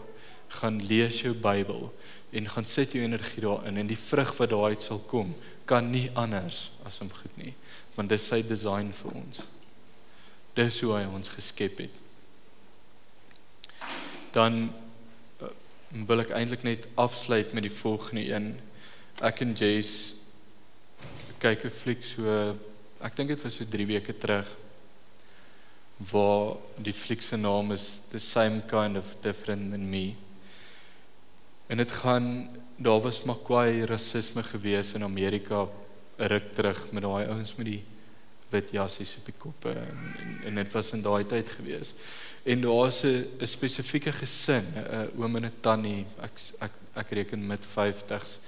Gaan 0.50 0.82
lees 0.82 1.22
jou 1.22 1.34
Bybel 1.34 1.92
en 2.36 2.50
gaan 2.52 2.68
sit 2.68 2.96
jou 2.96 3.04
energie 3.04 3.44
daarin 3.46 3.78
en 3.80 3.88
die 3.88 4.00
vrug 4.00 4.34
wat 4.38 4.52
daaruit 4.52 4.84
sal 4.84 5.00
kom 5.08 5.32
kan 5.66 5.88
nie 5.90 6.10
anders 6.14 6.76
as 6.86 7.00
om 7.02 7.12
goed 7.12 7.38
nie 7.40 7.54
want 7.96 8.12
dis 8.12 8.26
sy 8.28 8.42
design 8.44 8.92
vir 8.92 9.14
ons. 9.16 9.46
Dis 10.56 10.82
hoe 10.84 10.92
hy 10.98 11.06
ons 11.16 11.32
geskep 11.32 11.80
het. 11.86 12.02
Dan 14.36 14.66
uh, 14.68 15.52
wil 16.08 16.24
ek 16.26 16.34
eintlik 16.36 16.66
net 16.68 16.90
afsluit 17.00 17.54
met 17.56 17.64
die 17.64 17.72
volgende 17.72 18.26
een. 18.28 18.50
Ek 19.24 19.40
en 19.46 19.56
Jace 19.56 20.20
kyk 21.40 21.66
'n 21.66 21.72
fliek 21.72 22.04
so 22.04 22.28
ek 23.00 23.16
dink 23.16 23.32
dit 23.32 23.44
was 23.44 23.56
so 23.56 23.64
3 23.64 23.88
weke 23.88 24.16
terug 24.18 24.48
waar 26.12 26.58
die 26.84 26.94
fliek 26.94 27.22
se 27.22 27.38
naam 27.38 27.72
is 27.72 28.02
the 28.12 28.20
same 28.20 28.62
kind 28.68 28.98
of 28.98 29.16
different 29.22 29.72
than 29.72 29.90
me 29.90 30.16
en 31.68 31.78
dit 31.78 31.92
gaan 31.92 32.50
daar 32.76 33.02
was 33.02 33.24
maar 33.24 33.40
kwai 33.44 33.86
rasisme 33.86 34.44
gewees 34.44 34.94
in 34.94 35.04
Amerika 35.04 35.68
ruk 36.18 36.54
terug 36.54 36.86
met 36.92 37.04
daai 37.04 37.28
ouens 37.28 37.56
met 37.56 37.66
die 37.66 37.84
wit 38.50 38.72
jassies 38.72 39.16
op 39.20 39.26
die 39.26 39.38
koppe 39.38 39.72
en 39.72 40.00
en, 40.22 40.38
en 40.50 40.62
dit 40.62 40.72
was 40.74 40.92
in 40.96 41.02
daai 41.02 41.26
tyd 41.26 41.50
gewees. 41.50 41.94
En 42.44 42.62
daar's 42.62 43.04
'n 43.04 43.26
'n 43.42 43.48
spesifieke 43.48 44.12
gesin, 44.12 44.66
'n 44.76 45.10
oom 45.18 45.36
en 45.36 45.46
'n 45.46 45.60
tannie, 45.60 46.06
ek 46.22 46.36
ek 46.60 46.72
ek 46.94 47.10
reken 47.10 47.48
met 47.48 47.66
50s 47.66 48.40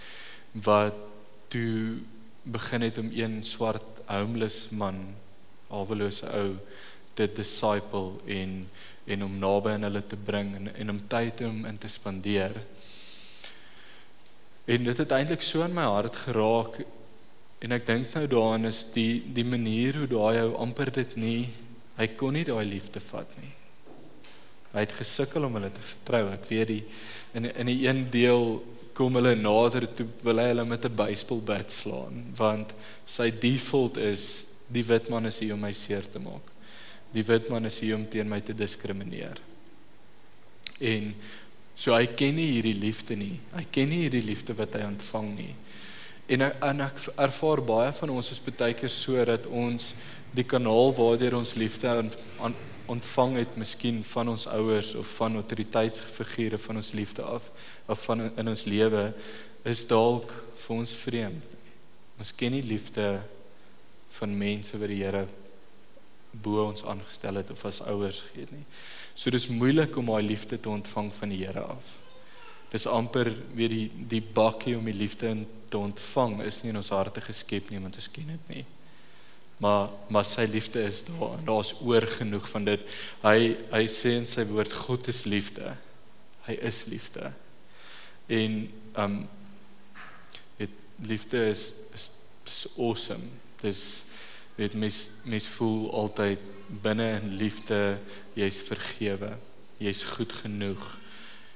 wat 0.51 0.93
toe 1.47 1.97
begin 2.43 2.82
het 2.82 2.97
om 2.97 3.10
een 3.12 3.43
swart 3.43 4.01
homeless 4.06 4.69
man, 4.69 5.15
alwelose 5.67 6.30
ou 6.32 6.56
te 7.13 7.27
disciple 7.34 8.12
en 8.25 8.69
en 9.06 9.23
om 9.23 9.39
naby 9.39 9.69
aan 9.69 9.88
hulle 9.88 10.06
te 10.06 10.15
bring 10.15 10.56
en 10.56 10.75
en 10.75 10.89
om 10.89 11.08
tyd 11.08 11.41
om 11.41 11.65
in 11.65 11.77
te 11.77 11.88
spandeer. 11.88 12.51
En 14.67 14.84
dit 14.84 14.97
het 14.99 15.13
eintlik 15.15 15.45
so 15.45 15.63
in 15.63 15.75
my 15.75 15.86
hart 15.88 16.15
geraak 16.27 16.82
en 17.63 17.73
ek 17.73 17.86
dink 17.88 18.12
nou 18.13 18.25
daaraan 18.30 18.67
is 18.69 18.84
die 18.93 19.23
die 19.34 19.45
manier 19.47 19.95
hoe 20.01 20.10
daai 20.12 20.41
ou 20.43 20.58
amper 20.62 20.91
dit 20.93 21.15
nie 21.17 21.47
hy 21.97 22.08
kon 22.19 22.36
nie 22.36 22.45
daai 22.45 22.65
liefde 22.67 23.01
vat 23.01 23.30
nie. 23.41 23.53
Hy 24.73 24.84
het 24.84 24.97
gesukkel 24.99 25.47
om 25.47 25.56
hulle 25.58 25.71
te 25.73 25.82
vertrou. 25.82 26.27
Ek 26.36 26.45
weet 26.51 26.73
die 26.73 26.84
in 27.38 27.47
in 27.49 27.71
die 27.71 27.88
een 27.88 28.03
deel 28.13 28.60
kom 28.97 29.15
hulle 29.17 29.36
nader 29.38 29.88
toe 29.95 30.08
wil 30.25 30.41
hy 30.41 30.49
hulle 30.51 30.65
met 30.65 30.86
'n 30.86 30.99
baseball 30.99 31.41
bat 31.41 31.71
slaan 31.71 32.27
want 32.36 32.73
sy 33.06 33.32
default 33.32 33.97
is 33.97 34.47
die 34.67 34.84
wit 34.84 35.10
man 35.10 35.25
is 35.25 35.39
hier 35.39 35.53
om 35.53 35.62
my 35.63 35.73
seer 35.73 36.03
te 36.03 36.19
maak. 36.19 36.53
Die 37.13 37.23
wit 37.23 37.49
man 37.49 37.65
is 37.65 37.80
hier 37.80 37.95
om 37.95 38.08
teen 38.10 38.30
my 38.30 38.41
te 38.41 38.53
diskrimineer. 38.53 39.39
En 40.80 41.15
So 41.77 41.93
hy 41.93 42.07
ken 42.17 42.33
nie 42.39 42.49
hierdie 42.55 42.77
liefde 42.81 43.15
nie. 43.19 43.35
Hy 43.53 43.63
ken 43.71 43.91
nie 43.91 44.03
hierdie 44.07 44.25
liefde 44.25 44.55
wat 44.57 44.73
hy 44.73 44.87
ontvang 44.87 45.27
nie. 45.37 45.53
En 46.33 46.47
en 46.49 46.81
ek 46.87 47.03
ervaar 47.15 47.61
baie 47.63 47.91
van 47.99 48.15
ons 48.17 48.31
is 48.33 48.41
baie 48.43 48.73
keer 48.75 48.91
so 48.91 49.25
dat 49.29 49.45
ons 49.47 49.93
die 50.35 50.43
kanaal 50.43 50.91
waardeur 50.97 51.37
ons 51.37 51.53
liefde 51.55 51.87
aan 51.87 52.57
ontvang 52.87 53.37
het 53.41 53.55
miskien 53.59 53.99
van 54.03 54.31
ons 54.31 54.47
ouers 54.47 54.93
of 54.95 55.07
van 55.19 55.35
autoriteitsfigure 55.39 56.57
van 56.57 56.79
ons 56.81 56.91
liefde 56.95 57.23
af 57.23 57.49
of 57.85 58.03
van 58.07 58.25
in 58.27 58.47
ons 58.47 58.63
lewe 58.65 59.09
is 59.67 59.85
dalk 59.87 60.31
vir 60.63 60.75
ons 60.75 60.93
vreemd. 61.03 61.55
Ons 62.17 62.31
ken 62.33 62.55
nie 62.55 62.63
liefde 62.65 63.19
van 64.17 64.37
mense 64.37 64.79
wat 64.79 64.89
die 64.89 65.03
Here 65.03 65.27
bo 66.31 66.63
ons 66.65 66.85
aangestel 66.87 67.41
het 67.41 67.51
of 67.53 67.65
as 67.67 67.83
ouers 67.85 68.23
gee 68.31 68.47
nie. 68.51 68.65
So 69.17 69.34
dis 69.34 69.47
moeilik 69.49 69.95
om 69.97 70.12
daai 70.12 70.27
liefde 70.27 70.60
te 70.62 70.69
ontvang 70.69 71.10
van 71.17 71.32
die 71.34 71.39
Here 71.41 71.63
af. 71.65 71.95
Dis 72.69 72.86
amper 72.86 73.32
weer 73.58 73.71
die 73.71 73.88
die 74.12 74.21
bakkie 74.21 74.75
om 74.77 74.86
die 74.86 74.93
liefde 74.93 75.32
te 75.71 75.80
ontvang 75.80 76.41
is 76.45 76.62
nie 76.62 76.69
in 76.69 76.77
ons 76.77 76.93
harte 76.93 77.23
geskep 77.25 77.71
nie 77.71 77.82
want 77.82 77.97
ons 77.97 78.12
ken 78.13 78.30
dit 78.36 78.51
nie. 78.53 78.65
Maar 79.63 79.89
maar 80.13 80.27
sy 80.27 80.45
liefde 80.51 80.84
is 80.86 81.01
daar 81.08 81.34
en 81.39 81.47
daar's 81.49 81.73
oor 81.82 82.06
genoeg 82.13 82.45
van 82.51 82.67
dit. 82.69 82.84
Hy 83.23 83.56
hy 83.73 83.84
sê 83.89 84.13
in 84.19 84.30
sy 84.30 84.45
woord 84.51 84.75
God 84.86 85.10
is 85.10 85.23
liefde. 85.25 85.73
Hy 86.45 86.60
is 86.69 86.84
liefde. 86.91 87.32
En 88.30 88.60
um 89.01 89.17
dit 90.62 90.77
liefde 91.10 91.41
is 91.49 91.71
is, 91.97 92.12
is 92.45 92.67
awesome. 92.77 93.34
Dis 93.63 93.82
weet 94.58 94.74
mens 94.74 95.00
mens 95.30 95.48
voel 95.58 95.91
altyd 95.93 96.41
binne 96.84 97.08
in 97.20 97.36
liefde 97.39 97.98
jy's 98.36 98.60
vergewe. 98.67 99.36
Jy's 99.78 100.04
goed 100.17 100.34
genoeg. 100.41 100.84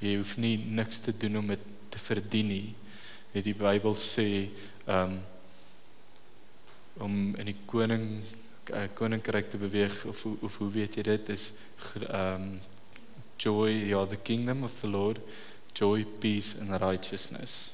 Jy 0.01 0.15
hoef 0.19 0.35
nie 0.41 0.55
niks 0.57 1.01
te 1.05 1.13
doen 1.17 1.41
om 1.41 1.51
dit 1.51 1.65
te 1.89 1.99
verdien 1.99 2.47
nie. 2.47 2.75
Net 3.33 3.45
die 3.47 3.57
Bybel 3.57 3.97
sê 3.97 4.29
um 4.85 5.19
om 7.01 7.13
in 7.39 7.47
die 7.47 7.57
koning 7.65 8.05
uh, 8.69 8.85
koninkryk 8.93 9.49
te 9.49 9.57
beweeg 9.57 9.95
of 10.05 10.25
of 10.25 10.57
hoe 10.61 10.69
weet 10.71 10.99
jy 10.99 11.05
dit 11.07 11.29
is 11.33 11.45
um 12.11 12.59
joy 13.41 13.71
ja 13.89 14.05
the 14.05 14.19
kingdom 14.19 14.63
of 14.63 14.75
the 14.81 14.87
lord 14.87 15.19
joy 15.73 16.05
peace 16.19 16.59
and 16.59 16.75
righteousness 16.83 17.70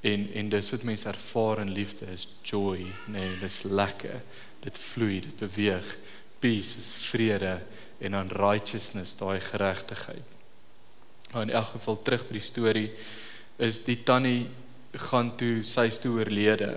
en 0.00 0.28
en 0.32 0.48
dis 0.48 0.70
wat 0.70 0.82
mense 0.82 1.08
ervaar 1.08 1.60
in 1.60 1.72
liefde 1.72 2.06
is 2.12 2.28
joy 2.42 2.86
nee 3.06 3.38
dis 3.40 3.62
lekker 3.62 4.22
dit 4.64 4.78
vloei 4.78 5.20
dit 5.20 5.36
beweeg 5.36 5.96
peace 6.40 6.78
is 6.78 6.90
vrede 7.10 7.60
en 8.00 8.16
dan 8.16 8.28
righteousness 8.28 9.16
daai 9.20 9.40
geregtigheid. 9.40 10.24
Nou 11.32 11.42
in 11.44 11.52
elk 11.52 11.74
geval 11.76 11.98
terug 12.02 12.24
by 12.26 12.38
die 12.38 12.44
storie 12.44 12.88
is 13.60 13.82
die 13.84 13.98
tannie 14.08 14.48
gaan 15.10 15.34
toe 15.38 15.60
sy 15.66 15.86
toe 16.00 16.16
oorlede 16.16 16.72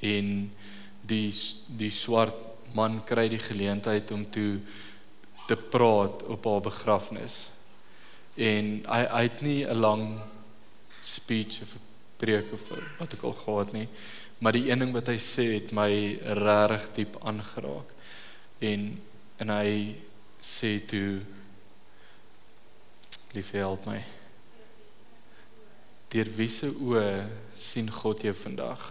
en 0.00 0.32
die 1.06 1.28
die 1.78 1.92
swart 1.92 2.38
man 2.74 3.02
kry 3.06 3.28
die 3.28 3.42
geleentheid 3.42 4.10
om 4.16 4.24
toe 4.32 4.56
te 5.46 5.56
praat 5.56 6.24
op 6.32 6.48
haar 6.48 6.64
begrafnis. 6.64 7.38
En 8.40 8.78
hy 8.88 9.02
hy 9.12 9.22
het 9.28 9.40
nie 9.44 9.60
'n 9.66 9.80
lang 9.84 10.04
speech 11.02 11.60
of 11.62 11.76
'n 11.76 11.91
preek 12.22 12.52
of 12.54 12.68
wat 13.00 13.16
ek 13.16 13.24
al 13.26 13.34
gehad 13.42 13.74
nie, 13.74 13.88
maar 14.42 14.54
die 14.54 14.68
een 14.70 14.84
ding 14.84 14.94
wat 14.94 15.10
hy 15.10 15.18
sê 15.22 15.48
het 15.56 15.74
my 15.74 15.90
regtig 16.38 16.88
diep 17.00 17.18
aangeraak. 17.26 17.90
En 18.62 18.92
en 19.42 19.50
hy 19.50 19.94
sê 20.38 20.76
toe 20.86 21.22
lief 23.34 23.50
help 23.56 23.86
my. 23.88 23.98
Deur 26.12 26.28
wie 26.36 26.50
se 26.52 26.68
oë 26.70 27.06
sien 27.58 27.88
God 27.90 28.22
jou 28.22 28.34
vandag? 28.36 28.84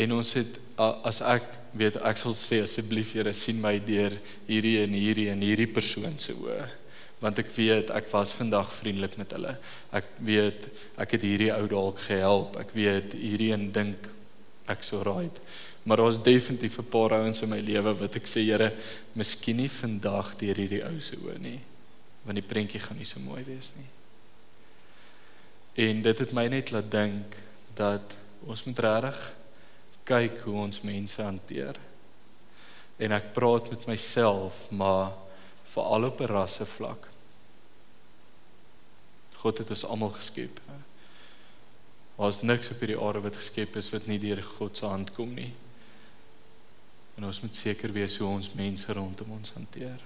En 0.00 0.16
ons 0.16 0.32
het 0.38 0.58
as 1.06 1.20
ek 1.22 1.46
weet 1.76 2.00
ek 2.08 2.18
sal 2.20 2.34
sê 2.36 2.62
asseblief 2.64 3.14
Here 3.16 3.32
sien 3.36 3.60
my 3.62 3.76
deur 3.84 4.16
hierdie 4.48 4.80
en 4.82 4.96
hierdie 4.96 5.30
en 5.32 5.44
hierdie 5.44 5.70
persoon 5.70 6.18
se 6.20 6.34
oë 6.34 6.66
want 7.22 7.38
ek 7.40 7.48
weet 7.56 7.90
ek 7.96 8.10
was 8.12 8.34
vandag 8.36 8.72
vriendelik 8.76 9.16
met 9.16 9.32
hulle. 9.32 9.54
Ek 9.96 10.08
weet 10.24 10.68
ek 11.00 11.16
het 11.16 11.24
hierdie 11.24 11.52
ou 11.54 11.64
dalk 11.70 12.02
gehelp. 12.08 12.58
Ek 12.60 12.74
weet 12.76 13.16
hierdie 13.16 13.52
een 13.54 13.70
dink 13.72 14.08
ek 14.68 14.84
so 14.84 15.00
right. 15.06 15.40
Maar 15.86 16.02
daar's 16.02 16.22
definitief 16.22 16.78
'n 16.78 16.88
paar 16.90 17.12
ouens 17.12 17.42
in 17.42 17.48
my 17.48 17.60
lewe 17.60 17.94
wat 17.94 18.16
ek 18.16 18.26
sê 18.26 18.42
Here, 18.44 18.72
miskien 19.12 19.56
nie 19.56 19.70
vandag 19.70 20.36
deur 20.36 20.56
hierdie 20.56 20.84
ou 20.84 21.00
se 21.00 21.16
oë 21.16 21.38
nie, 21.38 21.60
want 22.24 22.34
die 22.34 22.48
prentjie 22.48 22.80
gaan 22.80 22.96
nie 22.96 23.04
so 23.04 23.20
mooi 23.20 23.44
wees 23.44 23.72
nie. 23.76 23.86
En 25.86 26.02
dit 26.02 26.18
het 26.18 26.32
my 26.32 26.46
net 26.48 26.70
laat 26.70 26.90
dink 26.90 27.36
dat 27.74 28.16
ons 28.46 28.64
moet 28.64 28.78
regtig 28.78 29.32
kyk 30.04 30.40
hoe 30.40 30.54
ons 30.54 30.80
mense 30.80 31.22
hanteer. 31.22 31.76
En 32.96 33.12
ek 33.12 33.32
praat 33.32 33.70
met 33.70 33.86
myself, 33.86 34.70
maar 34.70 35.12
veral 35.76 36.08
op 36.08 36.20
'n 36.20 36.32
rasse 36.32 36.66
vlak. 36.66 37.08
God 39.36 39.58
het 39.58 39.70
ons 39.70 39.84
almal 39.84 40.10
geskep. 40.10 40.60
Ons 42.16 42.40
niks 42.40 42.70
op 42.70 42.80
hierdie 42.80 43.00
aarde 43.00 43.20
wat 43.20 43.36
geskep 43.36 43.76
is 43.76 43.90
wat 43.92 44.06
nie 44.06 44.18
deur 44.18 44.42
God 44.42 44.76
se 44.76 44.86
hand 44.86 45.12
kom 45.12 45.34
nie. 45.34 45.52
En 47.16 47.24
ons 47.24 47.40
moet 47.40 47.54
seker 47.54 47.92
wees 47.92 48.16
hoe 48.18 48.28
ons 48.28 48.52
mense 48.52 48.92
rondom 48.92 49.30
ons 49.30 49.52
hanteer. 49.52 50.00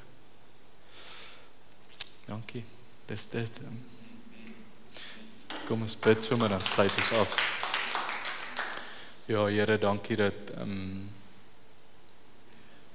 Dankie. 2.26 2.64
Dis 3.06 3.26
dit. 3.26 3.60
Kom 5.66 5.82
ons 5.82 5.96
bid 5.98 6.24
sommer 6.24 6.48
dan 6.48 6.60
sluit 6.62 6.94
ons 6.96 7.12
af. 7.12 7.38
Ja, 9.26 9.46
Here, 9.46 9.78
dankie 9.78 10.16
dat 10.16 10.50
ehm 10.54 10.70
um, 10.70 11.19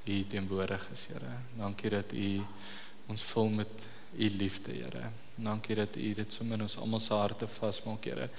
U 0.06 0.26
teenwoordig 0.28 0.89
is, 0.94 1.06
Here. 1.06 1.34
Dankie 1.58 1.89
dat 1.89 2.13
U 2.13 2.41
ons 3.08 3.22
vul 3.22 3.50
met 3.50 3.88
U 4.18 4.30
liefde, 4.38 4.72
Here. 4.72 5.10
Dankie 5.36 5.76
dat 5.76 5.96
U 5.96 6.13
dit 6.13 6.34
sommer 6.34 6.58
in 6.58 6.65
ons 6.68 6.78
almal 6.78 7.02
se 7.02 7.13
harte 7.13 7.48
vasmaak, 7.48 8.06
Here. 8.06 8.30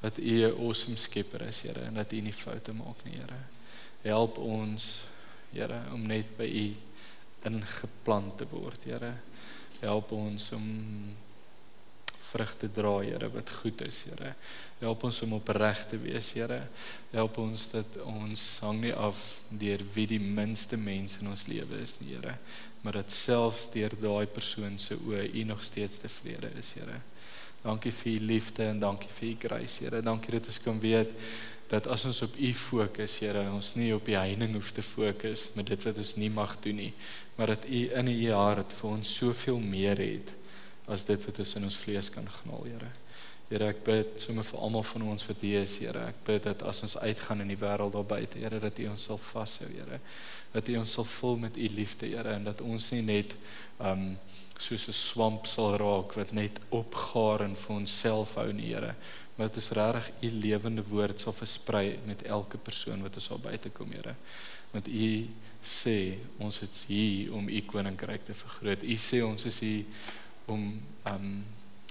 Dat 0.00 0.18
U 0.18 0.46
'n 0.46 0.56
awesome 0.66 0.96
skepper 0.96 1.42
is, 1.42 1.60
Here, 1.60 1.80
en 1.80 1.94
dat 1.94 2.12
U 2.12 2.20
nie 2.20 2.32
foute 2.32 2.72
maak 2.72 3.04
nie, 3.04 3.16
Here. 3.16 3.40
Help 4.02 4.38
ons, 4.38 5.02
Here, 5.52 5.82
om 5.92 6.06
net 6.06 6.36
by 6.36 6.48
U 6.48 6.76
ingeplant 7.42 8.38
te 8.38 8.46
word, 8.48 8.84
Here. 8.84 9.14
Help 9.80 10.12
ons 10.12 10.52
om 10.52 10.66
vrugte 12.30 12.70
dra, 12.72 12.98
Here, 13.02 13.30
wat 13.34 13.50
goed 13.60 13.82
is, 13.86 14.02
Here. 14.06 14.34
Help 14.80 15.04
ons 15.08 15.20
om 15.26 15.36
opreg 15.36 15.82
te 15.90 15.98
wees, 16.00 16.32
Here. 16.36 16.60
Help 17.12 17.38
ons 17.42 17.68
dat 17.74 18.00
ons 18.06 18.46
hang 18.64 18.80
nie 18.86 18.94
af 18.94 19.20
deur 19.48 19.82
wie 19.94 20.06
die 20.14 20.22
minste 20.22 20.78
mens 20.80 21.18
in 21.20 21.30
ons 21.32 21.46
lewe 21.50 21.82
is 21.84 21.98
nie, 22.00 22.14
Here, 22.14 22.36
maar 22.84 23.00
dat 23.00 23.12
selfs 23.12 23.68
deur 23.74 23.94
daai 24.00 24.26
persoon 24.30 24.78
se 24.80 24.96
oë 24.96 25.26
U 25.34 25.46
nog 25.50 25.62
steeds 25.66 26.02
tevrede 26.04 26.52
is, 26.60 26.74
Here. 26.78 27.00
Dankie 27.60 27.92
vir 27.92 28.14
U 28.14 28.26
liefde 28.30 28.70
en 28.70 28.80
dankie 28.80 29.10
vir 29.18 29.32
U 29.32 29.36
grace, 29.46 29.84
Here. 29.84 30.02
Dankie 30.02 30.38
dat 30.38 30.48
ons 30.48 30.62
kan 30.64 30.80
weet 30.80 31.12
dat 31.70 31.86
as 31.86 32.02
ons 32.08 32.24
op 32.26 32.34
U 32.34 32.52
fokus, 32.56 33.20
Here, 33.22 33.44
ons 33.52 33.74
nie 33.76 33.92
op 33.94 34.06
die 34.08 34.18
heining 34.18 34.56
hoef 34.56 34.72
te 34.74 34.82
fokus 34.82 35.50
met 35.58 35.68
dit 35.70 35.86
wat 35.86 36.00
ons 36.02 36.16
nie 36.18 36.32
mag 36.34 36.56
doen 36.64 36.80
nie, 36.86 36.92
maar 37.36 37.54
dat 37.54 37.68
U 37.68 37.86
in 38.00 38.10
U 38.10 38.20
hart 38.32 38.72
vir 38.80 38.94
ons 38.96 39.16
soveel 39.20 39.60
meer 39.62 40.00
het 40.00 40.36
as 40.90 41.06
dit 41.06 41.22
wat 41.24 41.38
in 41.56 41.64
ons 41.68 41.78
vlees 41.84 42.10
kan 42.10 42.26
gnaal, 42.40 42.66
Here. 42.66 42.90
Here, 43.50 43.66
ek 43.72 43.80
bid 43.82 44.20
sommer 44.22 44.46
vir 44.46 44.60
almal 44.62 44.84
van 44.86 45.04
ons 45.10 45.24
wat 45.26 45.40
hier 45.42 45.64
is, 45.66 45.78
Here. 45.82 46.04
Ek 46.12 46.20
bid 46.26 46.44
dat 46.46 46.62
as 46.70 46.82
ons 46.86 46.96
uitgaan 47.02 47.42
in 47.42 47.50
die 47.50 47.58
wêreld 47.58 47.96
daar 47.96 48.06
buite, 48.06 48.38
Here, 48.38 48.60
dat 48.62 48.78
U 48.78 48.86
ons 48.92 49.06
sal 49.10 49.18
vashou, 49.18 49.66
Here. 49.72 49.98
Dat 50.52 50.68
U 50.70 50.76
ons 50.78 50.92
sal 50.98 51.08
vul 51.16 51.40
met 51.46 51.58
U 51.58 51.70
liefde, 51.74 52.06
Here, 52.10 52.36
en 52.36 52.46
dat 52.46 52.62
ons 52.62 52.90
nie 52.94 53.02
net 53.06 53.34
um 53.78 54.14
soos 54.60 54.88
'n 54.88 54.92
swamp 54.92 55.46
sal 55.46 55.78
raak 55.80 56.14
wat 56.14 56.32
net 56.36 56.60
opgaar 56.68 57.40
en 57.46 57.56
vir 57.56 57.76
onsself 57.76 58.34
hou 58.34 58.52
nie, 58.52 58.74
Here, 58.74 58.94
maar 59.36 59.48
dat 59.48 59.56
ons 59.56 59.70
regtig 59.70 60.10
U 60.22 60.30
lewende 60.46 60.82
woord 60.82 61.18
sal 61.18 61.32
versprei 61.32 61.98
met 62.06 62.22
elke 62.22 62.58
persoon 62.58 63.02
wat 63.02 63.16
ons 63.16 63.30
al 63.30 63.38
buite 63.38 63.70
kom, 63.70 63.90
Here. 63.90 64.14
Want 64.70 64.86
U 64.86 65.26
sê 65.64 66.18
ons 66.38 66.62
is 66.62 66.84
hier 66.86 67.34
om 67.34 67.48
U 67.48 67.60
koninkryk 67.66 68.24
te 68.24 68.34
vergroot. 68.34 68.82
U 68.82 68.96
sê 68.96 69.24
ons 69.24 69.44
is 69.44 69.58
hier 69.60 69.84
om 70.50 70.66
um 71.08 71.32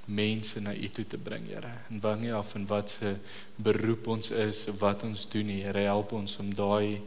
mense 0.10 0.62
na 0.62 0.74
U 0.74 0.90
toe 0.90 1.06
te 1.08 1.18
bring, 1.18 1.48
Here. 1.48 1.74
En 1.90 2.00
wang 2.02 2.22
nie 2.22 2.34
af 2.34 2.52
van 2.56 2.66
wat 2.66 2.90
se 2.90 3.16
beroep 3.56 4.08
ons 4.08 4.32
is 4.32 4.66
of 4.68 4.80
wat 4.80 5.04
ons 5.04 5.28
doen 5.30 5.46
nie. 5.46 5.62
Here, 5.64 5.86
help 5.90 6.16
ons 6.18 6.38
om 6.42 6.54
daai 6.56 7.02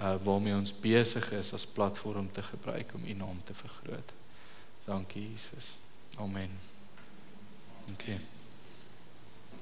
uh 0.00 0.16
waarmee 0.24 0.56
ons 0.56 0.72
besig 0.80 1.32
is 1.36 1.52
as 1.52 1.66
platform 1.68 2.30
te 2.32 2.42
gebruik 2.42 2.94
om 2.94 3.06
U 3.06 3.14
naam 3.14 3.40
te 3.44 3.54
vergroot. 3.54 4.12
Dankie 4.84 5.30
Jesus. 5.30 5.76
Amen. 6.18 6.50
Okay. 7.92 8.31